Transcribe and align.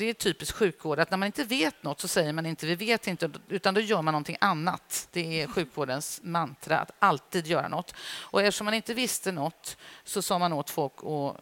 det 0.00 0.10
är 0.10 0.14
typiskt 0.14 0.56
sjukvård 0.56 0.98
att 0.98 1.10
när 1.10 1.18
man 1.18 1.26
inte 1.26 1.44
vet 1.44 1.82
något 1.82 2.00
så 2.00 2.08
säger 2.08 2.32
man 2.32 2.46
inte 2.46 2.66
vi 2.66 2.74
vet 2.74 3.06
inte, 3.06 3.30
utan 3.48 3.74
då 3.74 3.80
gör 3.80 4.02
man 4.02 4.12
någonting 4.12 4.36
annat. 4.40 5.08
Det 5.12 5.42
är 5.42 5.46
sjukvårdens 5.46 6.20
mantra, 6.22 6.78
att 6.78 6.90
alltid 6.98 7.46
göra 7.46 7.68
något. 7.68 7.94
Och 8.20 8.42
eftersom 8.42 8.64
man 8.64 8.74
inte 8.74 8.94
visste 8.94 9.32
något 9.32 9.76
så 10.04 10.22
sa 10.22 10.38
man 10.38 10.52
åt 10.52 10.70
folk 10.70 10.92
att 10.96 11.36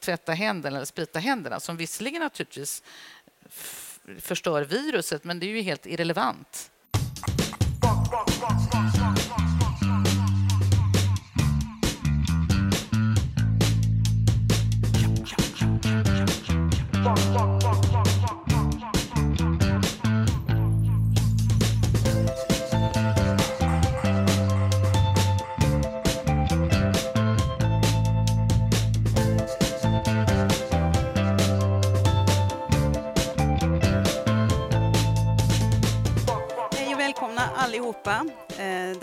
tvätta 0.00 0.32
händerna 0.32 0.76
eller 0.76 0.86
sprita 0.86 1.18
händerna, 1.18 1.60
som 1.60 1.76
visserligen 1.76 2.22
naturligtvis 2.22 2.82
förstör 4.18 4.62
viruset, 4.62 5.24
men 5.24 5.40
det 5.40 5.46
är 5.46 5.48
ju 5.48 5.60
helt 5.60 5.86
irrelevant. 5.86 6.70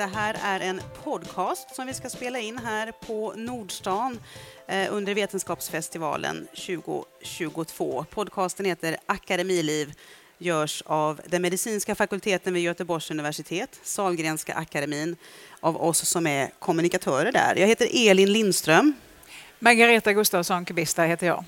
Det 0.05 0.11
här 0.15 0.37
är 0.43 0.59
en 0.59 0.81
podcast 1.03 1.75
som 1.75 1.87
vi 1.87 1.93
ska 1.93 2.09
spela 2.09 2.39
in 2.39 2.57
här 2.57 2.91
på 2.91 3.33
Nordstan 3.35 4.19
eh, 4.67 4.93
under 4.93 5.15
Vetenskapsfestivalen 5.15 6.47
2022. 6.47 8.05
Podcasten 8.09 8.65
heter 8.65 8.97
Akademiliv 9.05 9.93
görs 10.37 10.83
av 10.85 11.21
den 11.27 11.41
medicinska 11.41 11.95
fakulteten 11.95 12.53
vid 12.53 12.63
Göteborgs 12.63 13.11
universitet, 13.11 13.79
Salgrenska 13.83 14.53
akademin, 14.53 15.15
av 15.59 15.83
oss 15.83 16.05
som 16.05 16.27
är 16.27 16.49
kommunikatörer 16.59 17.31
där. 17.31 17.55
Jag 17.55 17.67
heter 17.67 18.09
Elin 18.09 18.33
Lindström. 18.33 18.93
Margareta 19.59 20.13
Gustafsson 20.13 20.65
Kubista 20.65 21.03
heter 21.03 21.27
jag. 21.27 21.43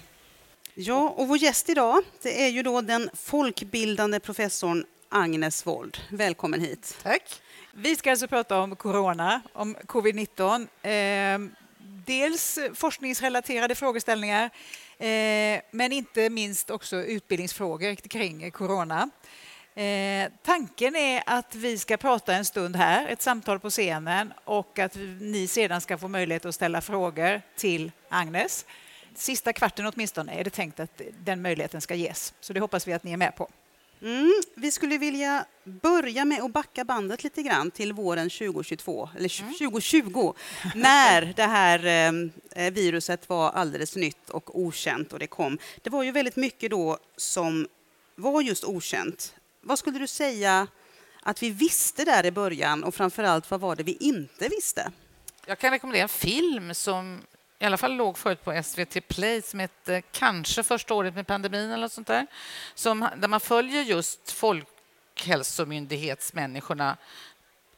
Ja, 0.74 1.14
och 1.18 1.28
vår 1.28 1.38
gäst 1.38 1.70
idag 1.70 2.04
det 2.22 2.44
är 2.44 2.50
ju 2.50 2.64
då 2.64 2.82
den 2.82 3.10
folkbildande 3.14 4.20
professorn 4.20 4.86
Agnes 5.10 5.66
Wold. 5.66 5.98
Välkommen 6.10 6.62
hit. 6.62 6.98
Tack. 7.04 7.42
Vi 7.74 7.96
ska 7.96 8.12
alltså 8.12 8.28
prata 8.28 8.60
om 8.60 8.76
corona, 8.76 9.42
om 9.54 9.76
covid-19. 9.76 10.68
Eh, 10.82 11.50
dels 12.06 12.60
forskningsrelaterade 12.74 13.76
frågeställningar, 13.76 14.44
eh, 14.98 15.62
men 15.72 15.92
inte 15.92 16.30
minst 16.30 16.70
också 16.70 16.96
utbildningsfrågor 16.96 17.96
kring 17.96 18.52
corona. 18.52 19.10
Eh, 19.76 20.32
tanken 20.44 20.96
är 20.96 21.24
att 21.26 21.56
vi 21.56 21.78
ska 21.78 21.98
prata 21.98 22.34
en 22.34 22.46
stund 22.46 22.76
här, 22.76 23.08
ett 23.08 23.22
samtal 23.22 23.60
på 23.60 23.70
scenen 23.70 24.34
och 24.44 24.80
att 24.80 24.96
ni 25.20 25.48
sedan 25.48 25.82
ska 25.82 25.98
få 25.98 26.08
möjlighet 26.08 26.46
att 26.46 26.56
ställa 26.56 26.82
frågor 26.82 27.42
till 27.56 27.92
Agnes. 28.10 28.66
Sista 29.16 29.54
kvarten 29.54 29.86
åtminstone 29.86 30.40
är 30.40 30.44
det 30.44 30.50
tänkt 30.50 30.80
att 30.80 31.02
den 31.20 31.42
möjligheten 31.42 31.82
ska 31.82 31.96
ges, 31.96 32.34
så 32.40 32.54
det 32.54 32.60
hoppas 32.60 32.88
vi 32.88 32.94
att 32.94 33.04
ni 33.04 33.14
är 33.14 33.18
med 33.18 33.36
på. 33.36 33.50
Mm, 34.02 34.42
vi 34.56 34.72
skulle 34.72 34.98
vilja 34.98 35.46
börja 35.64 36.26
med 36.26 36.42
att 36.42 36.52
backa 36.52 36.86
bandet 36.86 37.24
lite 37.24 37.42
grann 37.44 37.72
till 37.72 37.94
våren 37.94 38.30
2022, 38.30 39.10
eller 39.18 39.42
mm. 39.42 39.54
2020, 39.54 40.34
när 40.76 41.34
det 41.36 41.44
här 41.44 41.86
eh, 42.56 42.72
viruset 42.72 43.30
var 43.30 43.50
alldeles 43.50 43.96
nytt 43.96 44.30
och 44.30 44.60
okänt 44.60 45.14
och 45.14 45.20
det 45.20 45.28
kom. 45.28 45.58
Det 45.82 45.90
var 45.90 46.04
ju 46.04 46.12
väldigt 46.12 46.36
mycket 46.36 46.72
då 46.72 46.98
som 47.18 47.68
var 48.16 48.42
just 48.42 48.64
okänt. 48.64 49.34
Vad 49.62 49.80
skulle 49.80 50.00
du 50.00 50.08
säga 50.08 50.68
att 51.22 51.44
vi 51.44 51.50
visste 51.50 52.06
där 52.06 52.26
i 52.26 52.32
början 52.32 52.84
och 52.84 52.96
framför 52.96 53.24
allt 53.24 53.52
vad 53.52 53.60
var 53.60 53.76
det 53.76 53.84
vi 53.84 53.98
inte 54.00 54.48
visste? 54.48 54.92
Jag 55.46 55.60
kan 55.60 55.72
rekommendera 55.72 56.04
en 56.04 56.10
film 56.10 56.74
som 56.74 57.22
i 57.60 57.66
alla 57.66 57.78
fall 57.78 57.96
låg 57.96 58.18
förut 58.18 58.44
på 58.44 58.64
SVT 58.64 59.08
Play 59.08 59.42
som 59.42 59.60
hette 59.60 59.96
eh, 59.96 60.04
kanske 60.12 60.64
första 60.64 60.94
året 60.94 61.16
med 61.16 61.28
pandemin 61.28 61.72
eller 61.72 61.82
något 61.82 61.92
sånt 61.92 62.08
där. 62.08 62.28
Som, 62.76 63.10
där 63.18 63.28
man 63.28 63.40
följer 63.40 63.82
just 63.82 64.32
folkhälsomyndighetsmänniskorna 64.32 66.98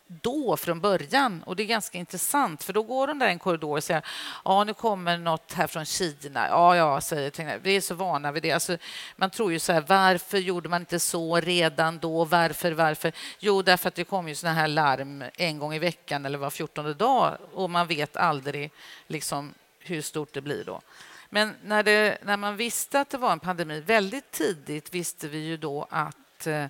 då 0.08 0.58
från 0.58 0.80
början. 0.80 1.44
Och 1.44 1.56
det 1.56 1.64
är 1.64 1.68
ganska 1.68 1.98
intressant 1.98 2.64
för 2.64 2.74
då 2.74 2.84
går 2.84 3.08
de 3.08 3.20
där 3.20 3.28
i 3.28 3.32
en 3.32 3.40
korridor 3.40 3.78
och 3.78 3.84
säger 3.84 4.06
ja 4.46 4.64
nu 4.64 4.74
kommer 4.74 5.18
något 5.18 5.54
här 5.54 5.68
från 5.68 5.86
Kina. 5.86 6.48
Ja, 6.48 6.76
ja, 6.76 7.02
säger 7.02 7.50
jag. 7.50 7.60
Vi 7.60 7.76
är 7.76 7.82
så 7.82 7.96
vana 7.96 8.32
vid 8.32 8.44
det. 8.44 8.52
Alltså, 8.52 8.78
man 9.16 9.30
tror 9.30 9.52
ju 9.52 9.60
så 9.60 9.74
här, 9.74 9.84
varför 9.88 10.38
gjorde 10.38 10.70
man 10.70 10.82
inte 10.82 11.00
så 11.00 11.40
redan 11.40 12.00
då? 12.00 12.26
Varför, 12.26 12.72
varför? 12.72 13.12
Jo, 13.40 13.62
därför 13.62 13.88
att 13.88 13.96
det 13.96 14.04
kommer 14.04 14.30
ju 14.30 14.36
såna 14.36 14.54
här 14.54 14.68
larm 14.68 15.24
en 15.38 15.60
gång 15.60 15.74
i 15.74 15.80
veckan 15.80 16.26
eller 16.26 16.38
var 16.38 16.50
fjortonde 16.50 16.94
dag 16.94 17.38
och 17.54 17.70
man 17.70 17.88
vet 17.88 18.18
aldrig 18.18 18.72
liksom 19.08 19.54
hur 19.90 20.02
stort 20.02 20.34
det 20.34 20.42
blir 20.42 20.64
då. 20.64 20.82
Men 21.30 21.56
när, 21.64 21.84
det, 21.84 22.18
när 22.24 22.38
man 22.38 22.58
visste 22.58 23.00
att 23.00 23.10
det 23.10 23.18
var 23.18 23.32
en 23.32 23.40
pandemi 23.40 23.80
väldigt 23.80 24.32
tidigt 24.32 24.94
visste 24.94 25.28
vi 25.28 25.38
ju 25.38 25.58
då 25.58 25.88
att 25.90 26.48
eh, 26.48 26.66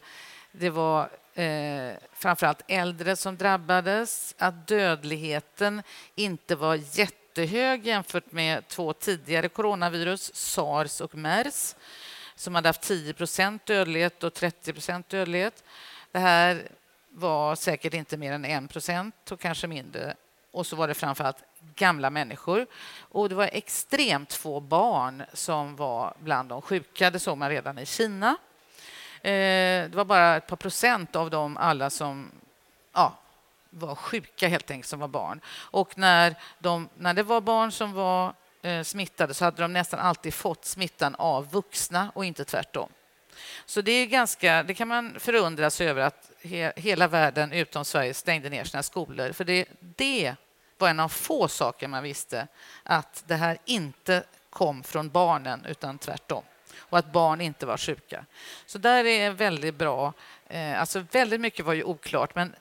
det 0.51 0.69
var 0.69 1.09
eh, 1.33 1.93
framförallt 2.13 2.61
äldre 2.67 3.15
som 3.15 3.37
drabbades, 3.37 4.35
att 4.37 4.67
dödligheten 4.67 5.83
inte 6.15 6.55
var 6.55 6.75
jättehög 6.99 7.87
jämfört 7.87 8.31
med 8.31 8.67
två 8.67 8.93
tidigare 8.93 9.49
coronavirus, 9.49 10.35
sars 10.35 11.01
och 11.01 11.15
mers 11.15 11.75
som 12.35 12.55
hade 12.55 12.69
haft 12.69 12.81
10 12.81 13.13
dödlighet 13.65 14.23
och 14.23 14.33
30 14.33 15.03
dödlighet. 15.07 15.63
Det 16.11 16.19
här 16.19 16.67
var 17.09 17.55
säkert 17.55 17.93
inte 17.93 18.17
mer 18.17 18.31
än 18.31 18.45
1% 18.45 19.11
och 19.31 19.39
kanske 19.39 19.67
mindre. 19.67 20.15
Och 20.51 20.67
så 20.67 20.75
var 20.75 20.87
det 20.87 20.93
framförallt 20.93 21.43
gamla 21.75 22.09
människor. 22.09 22.67
Och 22.99 23.29
det 23.29 23.35
var 23.35 23.49
extremt 23.53 24.33
få 24.33 24.59
barn 24.59 25.23
som 25.33 25.75
var 25.75 26.13
bland 26.19 26.49
de 26.49 26.61
sjuka. 26.61 27.09
Det 27.09 27.19
såg 27.19 27.37
man 27.37 27.49
redan 27.49 27.79
i 27.79 27.85
Kina. 27.85 28.37
Eh, 29.21 29.89
det 29.89 29.95
var 29.95 30.05
bara 30.05 30.37
ett 30.37 30.47
par 30.47 30.55
procent 30.55 31.15
av 31.15 31.29
dem 31.29 31.57
alla 31.57 31.89
som 31.89 32.31
ja, 32.93 33.13
var 33.69 33.95
sjuka 33.95 34.47
helt 34.47 34.71
enkelt 34.71 34.89
som 34.89 34.99
var 34.99 35.07
barn. 35.07 35.41
Och 35.49 35.97
när, 35.97 36.35
de, 36.59 36.89
när 36.97 37.13
det 37.13 37.23
var 37.23 37.41
barn 37.41 37.71
som 37.71 37.93
var 37.93 38.33
eh, 38.61 38.83
smittade 38.83 39.33
så 39.33 39.45
hade 39.45 39.61
de 39.61 39.73
nästan 39.73 39.99
alltid 39.99 40.33
fått 40.33 40.65
smittan 40.65 41.15
av 41.15 41.51
vuxna 41.51 42.11
och 42.15 42.25
inte 42.25 42.45
tvärtom. 42.45 42.89
Så 43.65 43.81
det 43.81 43.91
är 43.91 44.05
ganska, 44.05 44.63
det 44.63 44.73
kan 44.73 44.87
man 44.87 45.19
förundras 45.19 45.81
över 45.81 46.01
att 46.01 46.31
he, 46.41 46.73
hela 46.75 47.07
världen 47.07 47.51
utom 47.51 47.85
Sverige 47.85 48.13
stängde 48.13 48.49
ner 48.49 48.63
sina 48.63 48.83
skolor. 48.83 49.31
För 49.31 49.43
det, 49.43 49.65
det 49.79 50.35
var 50.77 50.89
en 50.89 50.99
av 50.99 51.09
få 51.09 51.47
saker 51.47 51.87
man 51.87 52.03
visste 52.03 52.47
att 52.83 53.23
det 53.27 53.35
här 53.35 53.57
inte 53.65 54.23
kom 54.49 54.83
från 54.83 55.09
barnen, 55.09 55.65
utan 55.65 55.97
tvärtom. 55.97 56.43
Och 56.77 56.97
att 56.97 57.11
barn 57.11 57.41
inte 57.41 57.65
var 57.65 57.77
sjuka. 57.77 58.25
Så 58.65 58.77
där 58.77 59.05
är 59.05 59.31
väldigt 59.31 59.75
bra. 59.75 60.13
Eh, 60.47 60.81
alltså 60.81 61.05
väldigt 61.11 61.41
mycket 61.41 61.65
var 61.65 61.73
ju 61.73 61.83
oklart, 61.83 62.35
men 62.35 62.55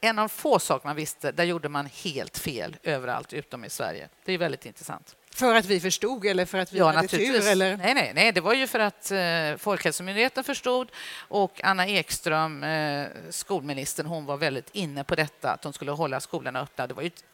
en 0.00 0.18
av 0.18 0.28
få 0.28 0.58
saker 0.58 0.86
man 0.86 0.96
visste, 0.96 1.32
där 1.32 1.44
gjorde 1.44 1.68
man 1.68 1.86
helt 1.86 2.38
fel 2.38 2.76
överallt 2.82 3.32
utom 3.32 3.64
i 3.64 3.70
Sverige. 3.70 4.08
Det 4.24 4.32
är 4.32 4.38
väldigt 4.38 4.66
intressant. 4.66 5.16
För 5.38 5.54
att 5.54 5.64
vi 5.64 5.80
förstod 5.80 6.24
eller 6.24 6.44
för 6.44 6.58
att 6.58 6.72
vi 6.72 6.78
ja, 6.78 6.90
hade 6.90 7.08
tur? 7.08 7.48
Eller? 7.48 7.76
Nej, 7.76 7.94
nej, 7.94 8.12
nej, 8.14 8.32
det 8.32 8.40
var 8.40 8.54
ju 8.54 8.66
för 8.66 8.78
att 8.78 9.10
eh, 9.10 9.56
Folkhälsomyndigheten 9.58 10.44
förstod 10.44 10.90
och 11.28 11.60
Anna 11.64 11.86
Ekström, 11.86 12.64
eh, 12.64 13.06
skolministern, 13.30 14.06
hon 14.06 14.26
var 14.26 14.36
väldigt 14.36 14.70
inne 14.72 15.04
på 15.04 15.14
detta, 15.14 15.50
att 15.50 15.62
de 15.62 15.72
skulle 15.72 15.90
hålla 15.90 16.20
skolorna 16.20 16.60
öppna. 16.60 16.86
Det 16.86 16.94
var 16.94 17.02
ju 17.02 17.06
ett 17.06 17.24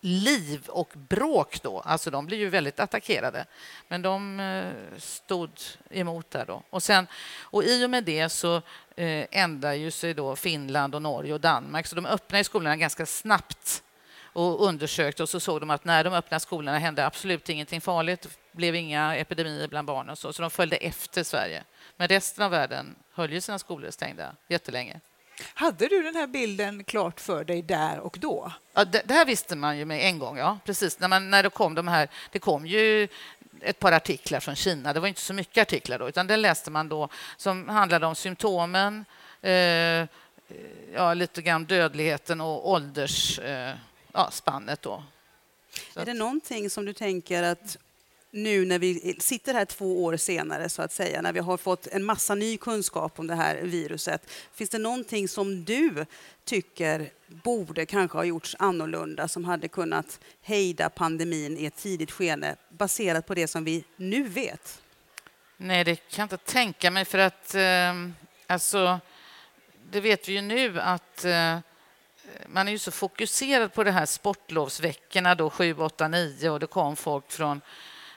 liv 0.00 0.66
och 0.68 0.92
bråk 0.94 1.62
då. 1.62 1.80
Alltså 1.80 2.10
de 2.10 2.26
blev 2.26 2.40
ju 2.40 2.48
väldigt 2.48 2.80
attackerade. 2.80 3.44
Men 3.88 4.02
de 4.02 4.40
eh, 4.40 4.98
stod 4.98 5.50
emot 5.90 6.30
där 6.30 6.44
då. 6.46 6.62
Och, 6.70 6.82
sen, 6.82 7.06
och 7.40 7.64
i 7.64 7.86
och 7.86 7.90
med 7.90 8.04
det 8.04 8.28
så 8.28 8.56
eh, 8.96 9.26
ändrar 9.30 9.72
ju 9.72 9.90
sig 9.90 10.14
då 10.14 10.36
Finland 10.36 10.94
och 10.94 11.02
Norge 11.02 11.32
och 11.32 11.40
Danmark. 11.40 11.86
Så 11.86 11.96
de 11.96 12.06
öppnade 12.06 12.44
skolorna 12.44 12.76
ganska 12.76 13.06
snabbt 13.06 13.82
och 14.32 14.66
undersökte 14.66 15.22
och 15.22 15.28
så 15.28 15.40
såg 15.40 15.60
de 15.60 15.70
att 15.70 15.84
när 15.84 16.04
de 16.04 16.12
öppnade 16.12 16.40
skolorna 16.40 16.78
hände 16.78 17.06
absolut 17.06 17.48
ingenting 17.48 17.80
farligt. 17.80 18.22
Det 18.22 18.30
blev 18.52 18.74
inga 18.74 19.16
epidemier 19.16 19.68
bland 19.68 19.86
barnen 19.86 20.16
så, 20.16 20.32
så 20.32 20.42
de 20.42 20.50
följde 20.50 20.76
efter 20.76 21.22
Sverige. 21.22 21.64
Men 21.96 22.08
resten 22.08 22.44
av 22.44 22.50
världen 22.50 22.94
höll 23.12 23.32
ju 23.32 23.40
sina 23.40 23.58
skolor 23.58 23.90
stängda 23.90 24.34
jättelänge. 24.48 25.00
Hade 25.54 25.88
du 25.88 26.02
den 26.02 26.16
här 26.16 26.26
bilden 26.26 26.84
klart 26.84 27.20
för 27.20 27.44
dig 27.44 27.62
där 27.62 27.98
och 27.98 28.16
då? 28.20 28.52
Ja, 28.74 28.84
det, 28.84 29.02
det 29.04 29.14
här 29.14 29.24
visste 29.24 29.56
man 29.56 29.78
ju 29.78 29.84
med 29.84 30.06
en 30.06 30.18
gång, 30.18 30.38
ja. 30.38 30.58
Precis. 30.64 31.00
När, 31.00 31.08
man, 31.08 31.30
när 31.30 31.42
det 31.42 31.50
kom 31.50 31.74
de 31.74 31.88
här... 31.88 32.08
Det 32.32 32.38
kom 32.38 32.66
ju 32.66 33.08
ett 33.60 33.78
par 33.78 33.92
artiklar 33.92 34.40
från 34.40 34.54
Kina. 34.54 34.92
Det 34.92 35.00
var 35.00 35.08
inte 35.08 35.20
så 35.20 35.34
mycket 35.34 35.62
artiklar 35.62 35.98
då, 35.98 36.08
utan 36.08 36.26
den 36.26 36.42
läste 36.42 36.70
man 36.70 36.88
då 36.88 37.08
som 37.36 37.68
handlade 37.68 38.06
om 38.06 38.14
symptomen, 38.14 39.04
eh, 39.42 40.06
ja, 40.94 41.14
lite 41.14 41.42
grann 41.42 41.64
dödligheten 41.64 42.40
och 42.40 42.70
åldersspannet. 42.70 43.76
Eh, 43.76 43.91
ja, 44.12 44.30
då. 44.80 45.04
Så 45.94 46.00
är 46.00 46.04
det 46.04 46.14
någonting 46.14 46.70
som 46.70 46.84
du 46.84 46.92
tänker 46.92 47.42
att 47.42 47.78
nu 48.32 48.64
när 48.64 48.78
vi 48.78 49.16
sitter 49.18 49.54
här 49.54 49.64
två 49.64 50.04
år 50.04 50.16
senare, 50.16 50.68
så 50.68 50.82
att 50.82 50.92
säga, 50.92 51.22
när 51.22 51.32
vi 51.32 51.40
har 51.40 51.56
fått 51.56 51.86
en 51.86 52.04
massa 52.04 52.34
ny 52.34 52.56
kunskap 52.56 53.18
om 53.18 53.26
det 53.26 53.34
här 53.34 53.62
viruset. 53.62 54.30
Finns 54.54 54.70
det 54.70 54.78
någonting 54.78 55.28
som 55.28 55.64
du 55.64 56.06
tycker 56.44 57.10
borde 57.26 57.86
kanske 57.86 58.18
ha 58.18 58.24
gjorts 58.24 58.56
annorlunda 58.58 59.28
som 59.28 59.44
hade 59.44 59.68
kunnat 59.68 60.20
hejda 60.42 60.88
pandemin 60.88 61.58
i 61.58 61.66
ett 61.66 61.76
tidigt 61.76 62.10
skede 62.10 62.56
baserat 62.68 63.26
på 63.26 63.34
det 63.34 63.48
som 63.48 63.64
vi 63.64 63.84
nu 63.96 64.22
vet? 64.22 64.82
Nej, 65.56 65.84
det 65.84 65.96
kan 65.96 66.22
jag 66.22 66.24
inte 66.24 66.52
tänka 66.52 66.90
mig 66.90 67.04
för 67.04 67.18
att 67.18 67.54
eh, 67.54 68.08
alltså, 68.46 69.00
det 69.90 70.00
vet 70.00 70.28
vi 70.28 70.32
ju 70.32 70.40
nu 70.40 70.80
att 70.80 71.24
eh, 71.24 71.58
man 72.48 72.68
är 72.68 72.72
ju 72.72 72.78
så 72.78 72.90
fokuserad 72.90 73.72
på 73.72 73.84
de 73.84 73.90
här 73.90 74.06
sportlovsveckorna 74.06 75.34
då 75.34 75.50
7, 75.50 75.74
8, 75.74 76.08
9 76.08 76.50
och 76.50 76.60
det 76.60 76.66
kom 76.66 76.96
folk 76.96 77.30
från 77.30 77.60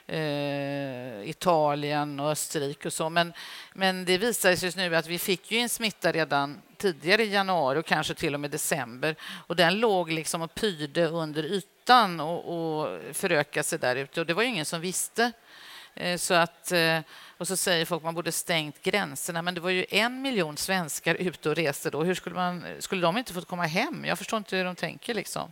eh, 0.07 1.29
Italien 1.29 2.19
och 2.19 2.31
Österrike 2.31 2.87
och 2.87 2.93
så. 2.93 3.09
Men, 3.09 3.33
men 3.73 4.05
det 4.05 4.17
visade 4.17 4.57
sig 4.57 4.71
nu 4.75 4.95
att 4.95 5.07
vi 5.07 5.19
fick 5.19 5.51
ju 5.51 5.57
en 5.57 5.69
smitta 5.69 6.11
redan 6.11 6.61
tidigare 6.77 7.23
i 7.23 7.33
januari 7.33 7.79
och 7.79 7.85
kanske 7.85 8.13
till 8.13 8.33
och 8.33 8.39
med 8.39 8.51
december 8.51 9.15
och 9.47 9.55
den 9.55 9.79
låg 9.79 10.11
liksom 10.11 10.41
och 10.41 10.55
pyrde 10.55 11.05
under 11.05 11.43
ytan 11.43 12.19
och, 12.19 12.39
och 12.79 12.99
förökade 13.13 13.63
sig 13.63 13.79
där 13.79 13.95
ute 13.95 14.19
och 14.19 14.25
det 14.25 14.33
var 14.33 14.43
ju 14.43 14.49
ingen 14.49 14.65
som 14.65 14.81
visste. 14.81 15.31
Eh, 15.93 16.17
så 16.17 16.33
att, 16.33 16.71
eh, 16.71 16.99
och 17.37 17.47
så 17.47 17.57
säger 17.57 17.85
folk 17.85 17.99
att 17.99 18.03
man 18.05 18.15
borde 18.15 18.31
stängt 18.31 18.81
gränserna, 18.81 19.41
men 19.41 19.55
det 19.55 19.61
var 19.61 19.69
ju 19.69 19.85
en 19.89 20.21
miljon 20.21 20.57
svenskar 20.57 21.15
ute 21.15 21.49
och 21.49 21.55
reste 21.55 21.89
då. 21.89 22.03
Hur 22.03 22.15
skulle, 22.15 22.35
man, 22.35 22.65
skulle 22.79 23.01
de 23.01 23.17
inte 23.17 23.33
fått 23.33 23.47
komma 23.47 23.65
hem? 23.65 24.05
Jag 24.05 24.17
förstår 24.17 24.37
inte 24.37 24.57
hur 24.57 24.65
de 24.65 24.75
tänker. 24.75 25.13
Liksom. 25.13 25.51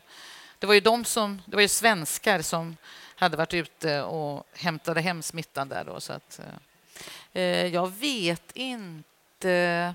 Det 0.60 0.68
var 0.68 0.74
ju 0.74 0.80
de 0.80 1.06
som, 1.06 1.42
det 1.46 1.56
var 1.56 1.62
ju 1.62 1.68
svenskar 1.68 2.42
som 2.42 2.78
hade 3.16 3.38
varit 3.38 3.54
ute 3.54 4.02
och 4.02 4.48
hämtade 4.54 5.02
hem 5.02 5.22
smittan 5.22 5.70
där 5.70 5.84
då. 5.84 6.00
Så 6.00 6.14
att, 6.14 6.40
eh, 6.40 7.42
eh 7.44 7.68
jag 7.68 7.92
vet 7.94 8.52
inte. 8.54 9.94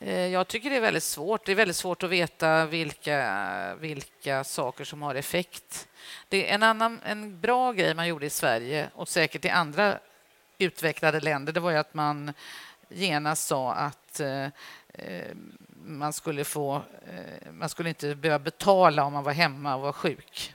Eh, 0.00 0.26
jag 0.26 0.48
tycker 0.48 0.70
det 0.70 0.76
är 0.76 0.80
väldigt 0.80 1.02
svårt. 1.02 1.46
Det 1.46 1.52
är 1.52 1.56
väldigt 1.56 1.76
svårt 1.76 2.02
att 2.02 2.10
veta 2.10 2.66
vilka, 2.66 3.74
vilka 3.80 4.44
saker 4.44 4.84
som 4.84 5.02
har 5.02 5.14
effekt. 5.14 5.88
Det 6.28 6.50
är 6.50 6.54
en, 6.54 6.62
annan, 6.62 7.00
en 7.04 7.40
bra 7.40 7.72
grej 7.72 7.94
man 7.94 8.08
gjorde 8.08 8.26
i 8.26 8.30
Sverige 8.30 8.90
och 8.94 9.08
säkert 9.08 9.44
i 9.44 9.48
andra 9.48 9.98
utvecklade 10.58 11.20
länder 11.20 11.52
det 11.52 11.60
var 11.60 11.70
ju 11.70 11.76
att 11.76 11.94
man 11.94 12.32
genast 12.88 13.46
sa 13.46 13.72
att 13.72 14.20
eh, 14.20 14.46
eh, 14.94 15.34
man 15.84 16.12
skulle 16.12 16.44
få... 16.44 16.82
Eh, 17.06 17.52
man 17.52 17.68
skulle 17.68 17.88
inte 17.88 18.14
behöva 18.14 18.38
betala 18.38 19.04
om 19.04 19.12
man 19.12 19.24
var 19.24 19.32
hemma 19.32 19.74
och 19.74 19.80
var 19.80 19.92
sjuk 19.92 20.54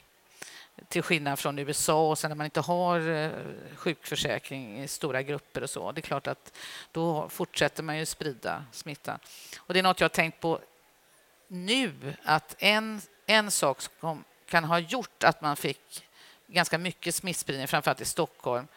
till 0.88 1.04
skillnad 1.04 1.40
från 1.40 1.60
USA 1.60 2.10
och 2.10 2.18
sen 2.18 2.30
när 2.30 2.36
man 2.36 2.46
inte 2.46 2.62
har 2.62 3.10
eh, 3.10 3.32
sjukförsäkring 3.76 4.84
i 4.84 4.88
stora 4.88 5.22
grupper 5.22 5.64
och 5.64 5.70
så. 5.70 5.92
Det 5.92 6.00
är 6.00 6.02
klart 6.02 6.28
att 6.28 6.58
då 6.92 7.30
fortsätter 7.30 7.84
man 7.84 7.98
ju 7.98 8.06
sprida 8.06 8.66
smittan. 8.72 9.20
Och 9.58 9.74
det 9.74 9.80
är 9.80 9.84
något 9.84 10.00
jag 10.00 10.06
har 10.06 10.10
tänkt 10.10 10.40
på 10.40 10.60
nu, 11.48 12.16
att 12.24 12.56
en, 12.60 13.02
en 13.26 13.52
sak 13.52 13.82
som 14.00 14.24
kan 14.46 14.64
ha 14.64 14.80
gjort 14.80 15.24
att 15.24 15.42
man 15.42 15.56
fick 15.56 16.06
ganska 16.48 16.78
mycket 16.78 17.16
smittspridning, 17.16 17.68
framförallt 17.68 18.02
i 18.02 18.06
Stockholm, 18.06 18.68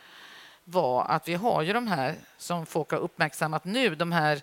var 0.69 1.05
att 1.05 1.29
vi 1.29 1.35
har 1.35 1.63
ju 1.63 1.73
de 1.73 1.87
här 1.87 2.15
som 2.37 2.67
folk 2.67 2.91
har 2.91 2.99
uppmärksammat 2.99 3.65
nu, 3.65 3.95
de 3.95 4.13
här 4.13 4.43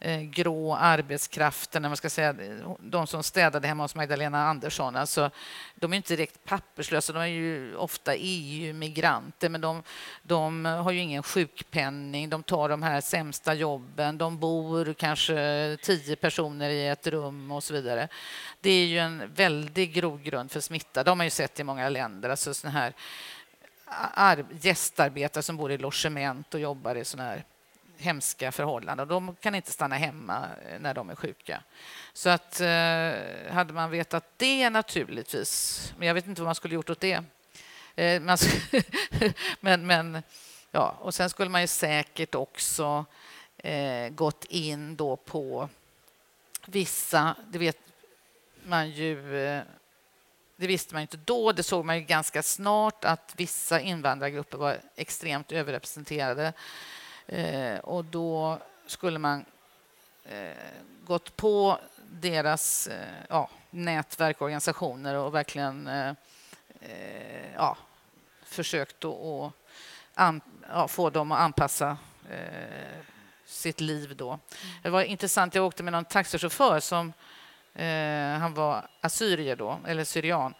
eh, 0.00 0.20
grå 0.20 0.74
arbetskrafterna, 0.74 1.88
man 1.88 1.96
ska 1.96 2.10
säga, 2.10 2.34
de 2.80 3.06
som 3.06 3.22
städade 3.22 3.68
hemma 3.68 3.84
hos 3.84 3.94
Magdalena 3.94 4.48
Andersson. 4.48 4.96
Alltså, 4.96 5.30
de 5.74 5.92
är 5.92 5.96
inte 5.96 6.16
direkt 6.16 6.44
papperslösa, 6.44 7.12
de 7.12 7.22
är 7.22 7.26
ju 7.26 7.76
ofta 7.76 8.14
EU-migranter 8.14 9.48
men 9.48 9.60
de, 9.60 9.82
de, 10.22 10.64
har 10.64 10.92
ju 10.92 10.98
ingen 10.98 11.22
sjukpenning, 11.22 12.30
de 12.30 12.42
tar 12.42 12.68
de 12.68 12.82
här 12.82 13.00
sämsta 13.00 13.54
jobben, 13.54 14.18
de 14.18 14.38
bor 14.38 14.94
kanske 14.94 15.76
tio 15.82 16.16
personer 16.16 16.70
i 16.70 16.88
ett 16.88 17.06
rum 17.06 17.50
och 17.50 17.64
så 17.64 17.74
vidare. 17.74 18.08
Det 18.60 18.70
är 18.70 18.86
ju 18.86 18.98
en 18.98 19.34
väldig 19.34 19.94
grogrund 19.94 20.50
för 20.50 20.60
smitta. 20.60 21.04
De 21.04 21.10
har 21.10 21.16
man 21.16 21.26
ju 21.26 21.30
sett 21.30 21.60
i 21.60 21.64
många 21.64 21.88
länder. 21.88 22.30
Alltså 22.30 22.54
såna 22.54 22.72
här 22.72 22.92
gästarbetare 24.60 25.42
som 25.42 25.56
bor 25.56 25.72
i 25.72 25.78
logement 25.78 26.54
och 26.54 26.60
jobbar 26.60 26.94
i 26.94 27.04
såna 27.04 27.22
här 27.22 27.44
hemska 27.96 28.52
förhållanden. 28.52 29.08
De 29.08 29.36
kan 29.40 29.54
inte 29.54 29.70
stanna 29.70 29.96
hemma 29.96 30.46
eh, 30.68 30.80
när 30.80 30.94
de 30.94 31.10
är 31.10 31.14
sjuka. 31.14 31.62
Så 32.12 32.28
att 32.28 32.60
eh, 32.60 33.54
hade 33.54 33.72
man 33.72 33.90
vetat 33.90 34.24
det 34.36 34.70
naturligtvis, 34.70 35.92
men 35.98 36.08
jag 36.08 36.14
vet 36.14 36.26
inte 36.26 36.40
vad 36.42 36.48
man 36.48 36.54
skulle 36.54 36.74
gjort 36.74 36.90
åt 36.90 37.00
det. 37.00 37.24
Eh, 37.96 38.22
men, 39.60 39.86
men, 39.86 40.22
ja, 40.70 40.96
och 41.00 41.14
sen 41.14 41.30
skulle 41.30 41.50
man 41.50 41.60
ju 41.60 41.66
säkert 41.66 42.34
också 42.34 43.04
eh, 43.56 44.08
gått 44.08 44.44
in 44.44 44.96
då 44.96 45.16
på 45.16 45.68
vissa, 46.66 47.36
det 47.50 47.58
vet 47.58 47.78
man 48.64 48.90
ju 48.90 49.46
eh, 49.46 49.62
det 50.56 50.66
visste 50.66 50.94
man 50.94 51.02
inte 51.02 51.16
då. 51.16 51.52
Det 51.52 51.62
såg 51.62 51.84
man 51.84 51.96
ju 51.98 52.04
ganska 52.04 52.42
snart 52.42 53.04
att 53.04 53.34
vissa 53.36 53.80
invandrargrupper 53.80 54.58
var 54.58 54.76
extremt 54.96 55.52
överrepresenterade. 55.52 56.52
Eh, 57.26 57.78
och 57.78 58.04
då 58.04 58.58
skulle 58.86 59.18
man 59.18 59.44
eh, 60.24 60.52
gått 61.04 61.36
på 61.36 61.78
deras 62.10 62.86
eh, 62.86 63.08
ja, 63.28 63.50
nätverk 63.70 64.40
och 64.40 64.44
organisationer 64.44 65.14
och 65.14 65.34
verkligen 65.34 65.86
eh, 65.86 66.14
eh, 66.80 67.54
ja, 67.56 67.76
försökt 68.44 69.04
att 69.04 69.52
an, 70.14 70.40
ja, 70.68 70.88
få 70.88 71.10
dem 71.10 71.32
att 71.32 71.40
anpassa 71.40 71.96
eh, 72.30 72.98
sitt 73.46 73.80
liv 73.80 74.16
då. 74.16 74.38
Det 74.82 74.90
var 74.90 75.02
intressant, 75.02 75.54
jag 75.54 75.66
åkte 75.66 75.82
med 75.82 75.92
någon 75.92 76.04
taxichaufför 76.04 76.80
som 76.80 77.12
Eh, 77.74 78.38
han 78.38 78.54
var 78.54 78.88
assyrier 79.00 79.56
då, 79.56 79.78
eller 79.86 80.04
syrian. 80.04 80.54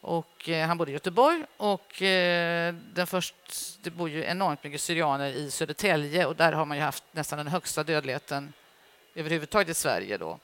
Och, 0.00 0.48
eh, 0.48 0.66
han 0.66 0.78
bodde 0.78 0.90
i 0.90 0.94
Göteborg 0.94 1.44
och 1.56 2.02
eh, 2.02 2.74
den 2.94 3.06
först, 3.06 3.34
det 3.82 3.90
bor 3.90 4.10
ju 4.10 4.24
enormt 4.24 4.64
mycket 4.64 4.80
syrianer 4.80 5.28
i 5.28 5.50
Södertälje 5.50 6.26
och 6.26 6.36
där 6.36 6.52
har 6.52 6.64
man 6.64 6.76
ju 6.76 6.82
haft 6.82 7.04
nästan 7.12 7.38
den 7.38 7.46
högsta 7.46 7.84
dödligheten 7.84 8.52
överhuvudtaget 9.14 9.68
i 9.68 9.74
Sverige. 9.74 10.18
Då. 10.18 10.38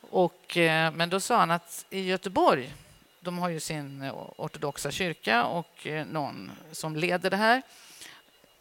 Och, 0.00 0.56
eh, 0.56 0.92
men 0.92 1.10
då 1.10 1.20
sa 1.20 1.38
han 1.38 1.50
att 1.50 1.86
i 1.90 2.00
Göteborg, 2.00 2.74
de 3.20 3.38
har 3.38 3.48
ju 3.48 3.60
sin 3.60 4.10
ortodoxa 4.36 4.90
kyrka 4.90 5.44
och 5.44 5.86
eh, 5.86 6.06
någon 6.06 6.52
som 6.72 6.96
leder 6.96 7.30
det 7.30 7.36
här 7.36 7.62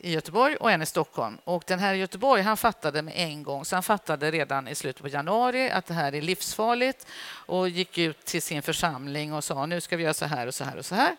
i 0.03 0.11
Göteborg 0.11 0.55
och 0.55 0.71
en 0.71 0.81
i 0.81 0.85
Stockholm. 0.85 1.37
Och 1.43 1.63
den 1.67 1.79
här 1.79 1.93
i 1.93 1.97
Göteborg 1.97 2.41
han 2.41 2.57
fattade 2.57 3.01
med 3.01 3.13
en 3.17 3.43
gång, 3.43 3.65
så 3.65 3.75
han 3.75 3.83
fattade 3.83 4.31
redan 4.31 4.67
i 4.67 4.75
slutet 4.75 5.01
på 5.01 5.07
januari 5.07 5.71
att 5.71 5.85
det 5.85 5.93
här 5.93 6.15
är 6.15 6.21
livsfarligt 6.21 7.07
och 7.25 7.69
gick 7.69 7.97
ut 7.97 8.25
till 8.25 8.41
sin 8.41 8.61
församling 8.61 9.33
och 9.33 9.43
sa 9.43 9.65
nu 9.65 9.81
ska 9.81 9.97
vi 9.97 10.03
göra 10.03 10.13
så 10.13 10.25
här 10.25 10.47
och 10.47 10.55
så 10.55 10.63
här 10.63 10.77
och 10.77 10.85
så 10.85 10.95
här. 10.95 11.15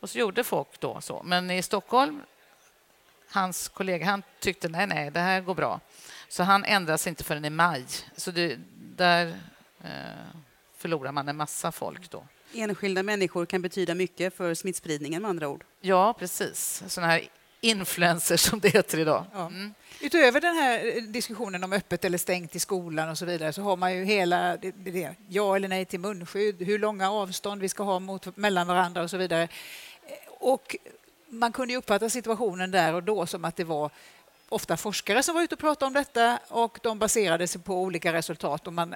Och 0.00 0.10
så 0.10 0.18
gjorde 0.18 0.44
folk 0.44 0.80
då 0.80 1.00
så. 1.00 1.22
Men 1.24 1.50
i 1.50 1.62
Stockholm, 1.62 2.22
hans 3.30 3.68
kollega, 3.68 4.06
han 4.06 4.22
tyckte 4.40 4.68
nej, 4.68 4.86
nej, 4.86 5.10
det 5.10 5.20
här 5.20 5.40
går 5.40 5.54
bra. 5.54 5.80
Så 6.28 6.42
han 6.42 6.64
ändrade 6.64 6.98
sig 6.98 7.10
inte 7.10 7.24
förrän 7.24 7.44
i 7.44 7.50
maj. 7.50 7.84
Så 8.16 8.30
det, 8.30 8.58
där 8.96 9.26
eh, 9.84 9.90
förlorar 10.76 11.12
man 11.12 11.28
en 11.28 11.36
massa 11.36 11.72
folk 11.72 12.10
då. 12.10 12.24
Enskilda 12.54 13.02
människor 13.02 13.46
kan 13.46 13.62
betyda 13.62 13.94
mycket 13.94 14.36
för 14.36 14.54
smittspridningen 14.54 15.22
med 15.22 15.28
andra 15.28 15.48
ord. 15.48 15.64
Ja, 15.80 16.12
precis. 16.12 16.82
Såna 16.86 17.06
här 17.06 17.28
influencers 17.60 18.40
som 18.40 18.60
det 18.60 18.68
heter 18.68 18.98
idag. 18.98 19.24
Mm. 19.34 19.74
Utöver 20.00 20.40
den 20.40 20.54
här 20.54 20.96
eh, 20.96 21.02
diskussionen 21.02 21.64
om 21.64 21.72
öppet 21.72 22.04
eller 22.04 22.18
stängt 22.18 22.56
i 22.56 22.58
skolan 22.58 23.08
och 23.08 23.18
så 23.18 23.26
vidare 23.26 23.52
så 23.52 23.62
har 23.62 23.76
man 23.76 23.94
ju 23.94 24.04
hela 24.04 24.56
det, 24.56 24.70
det, 24.70 25.10
ja 25.28 25.56
eller 25.56 25.68
nej 25.68 25.84
till 25.84 26.00
munskydd, 26.00 26.62
hur 26.62 26.78
långa 26.78 27.10
avstånd 27.10 27.60
vi 27.60 27.68
ska 27.68 27.82
ha 27.82 27.98
mot, 27.98 28.36
mellan 28.36 28.66
varandra 28.66 29.02
och 29.02 29.10
så 29.10 29.16
vidare. 29.16 29.42
Eh, 29.42 29.48
och 30.28 30.76
man 31.28 31.52
kunde 31.52 31.76
uppfatta 31.76 32.10
situationen 32.10 32.70
där 32.70 32.94
och 32.94 33.02
då 33.02 33.26
som 33.26 33.44
att 33.44 33.56
det 33.56 33.64
var 33.64 33.90
ofta 34.48 34.76
forskare 34.76 35.22
som 35.22 35.34
var 35.34 35.42
ute 35.42 35.54
och 35.54 35.58
pratade 35.58 35.86
om 35.86 35.92
detta 35.92 36.38
och 36.48 36.78
de 36.82 36.98
baserade 36.98 37.48
sig 37.48 37.60
på 37.60 37.82
olika 37.82 38.12
resultat. 38.12 38.66
Och 38.66 38.72
man, 38.72 38.94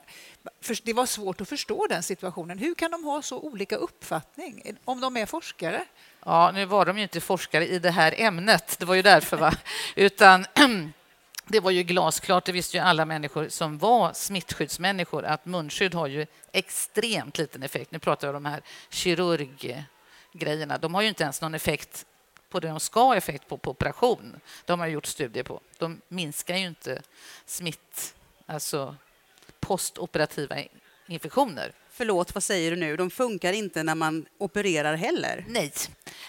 det 0.82 0.92
var 0.92 1.06
svårt 1.06 1.40
att 1.40 1.49
förstå 1.49 1.87
den 1.88 2.02
situationen. 2.02 2.59
Hur 2.59 2.75
kan 2.75 2.90
de 2.90 3.04
ha 3.04 3.23
så 3.23 3.38
olika 3.40 3.76
uppfattning 3.76 4.76
om 4.85 5.00
de 5.00 5.16
är 5.16 5.26
forskare? 5.26 5.85
Ja, 6.25 6.50
nu 6.54 6.64
var 6.64 6.87
de 6.87 6.97
ju 6.97 7.02
inte 7.02 7.21
forskare 7.21 7.66
i 7.68 7.78
det 7.78 7.90
här 7.90 8.14
ämnet, 8.16 8.76
det 8.78 8.85
var 8.85 8.94
ju 8.94 9.02
därför. 9.02 9.37
Va? 9.37 9.54
Utan 9.97 10.47
det 11.47 11.61
var 11.61 11.71
ju 11.71 11.82
glasklart, 11.82 12.44
det 12.44 12.52
visste 12.52 12.76
ju 12.76 12.82
alla 12.82 13.04
människor 13.04 13.49
som 13.49 13.78
var 13.78 14.12
smittskyddsmänniskor 14.12 15.25
att 15.25 15.47
munskydd 15.47 15.94
har 15.94 16.06
ju 16.06 16.26
extremt 16.52 17.38
liten 17.38 17.62
effekt. 17.62 17.90
Nu 17.90 17.99
pratar 17.99 18.28
vi 18.28 18.37
om 18.37 18.42
de 18.42 18.49
här 18.49 18.62
kirurggrejerna. 18.90 20.78
De 20.78 20.94
har 20.94 21.02
ju 21.02 21.09
inte 21.09 21.23
ens 21.23 21.40
någon 21.40 21.54
effekt 21.54 22.06
på 22.52 22.61
det 22.61 22.68
de 22.68 22.80
ska 22.80 23.00
ha 23.00 23.16
effekt 23.16 23.49
på, 23.49 23.56
på 23.56 23.71
operation. 23.71 24.40
De 24.64 24.80
har 24.80 24.87
gjort 24.87 25.06
studier 25.06 25.44
på. 25.44 25.61
De 25.78 26.00
minskar 26.09 26.56
ju 26.56 26.66
inte 26.66 27.02
smitt, 27.47 28.14
alltså 28.47 28.97
postoperativa 29.61 30.56
infektioner. 31.06 31.73
förlåt, 31.90 32.35
vad 32.35 32.42
säger 32.42 32.71
du 32.71 32.76
nu, 32.76 32.97
de 32.97 33.11
funkar 33.11 33.52
inte 33.52 33.82
när 33.82 33.94
man 33.94 34.26
opererar 34.38 34.94
heller. 34.94 35.44
Nej, 35.49 35.73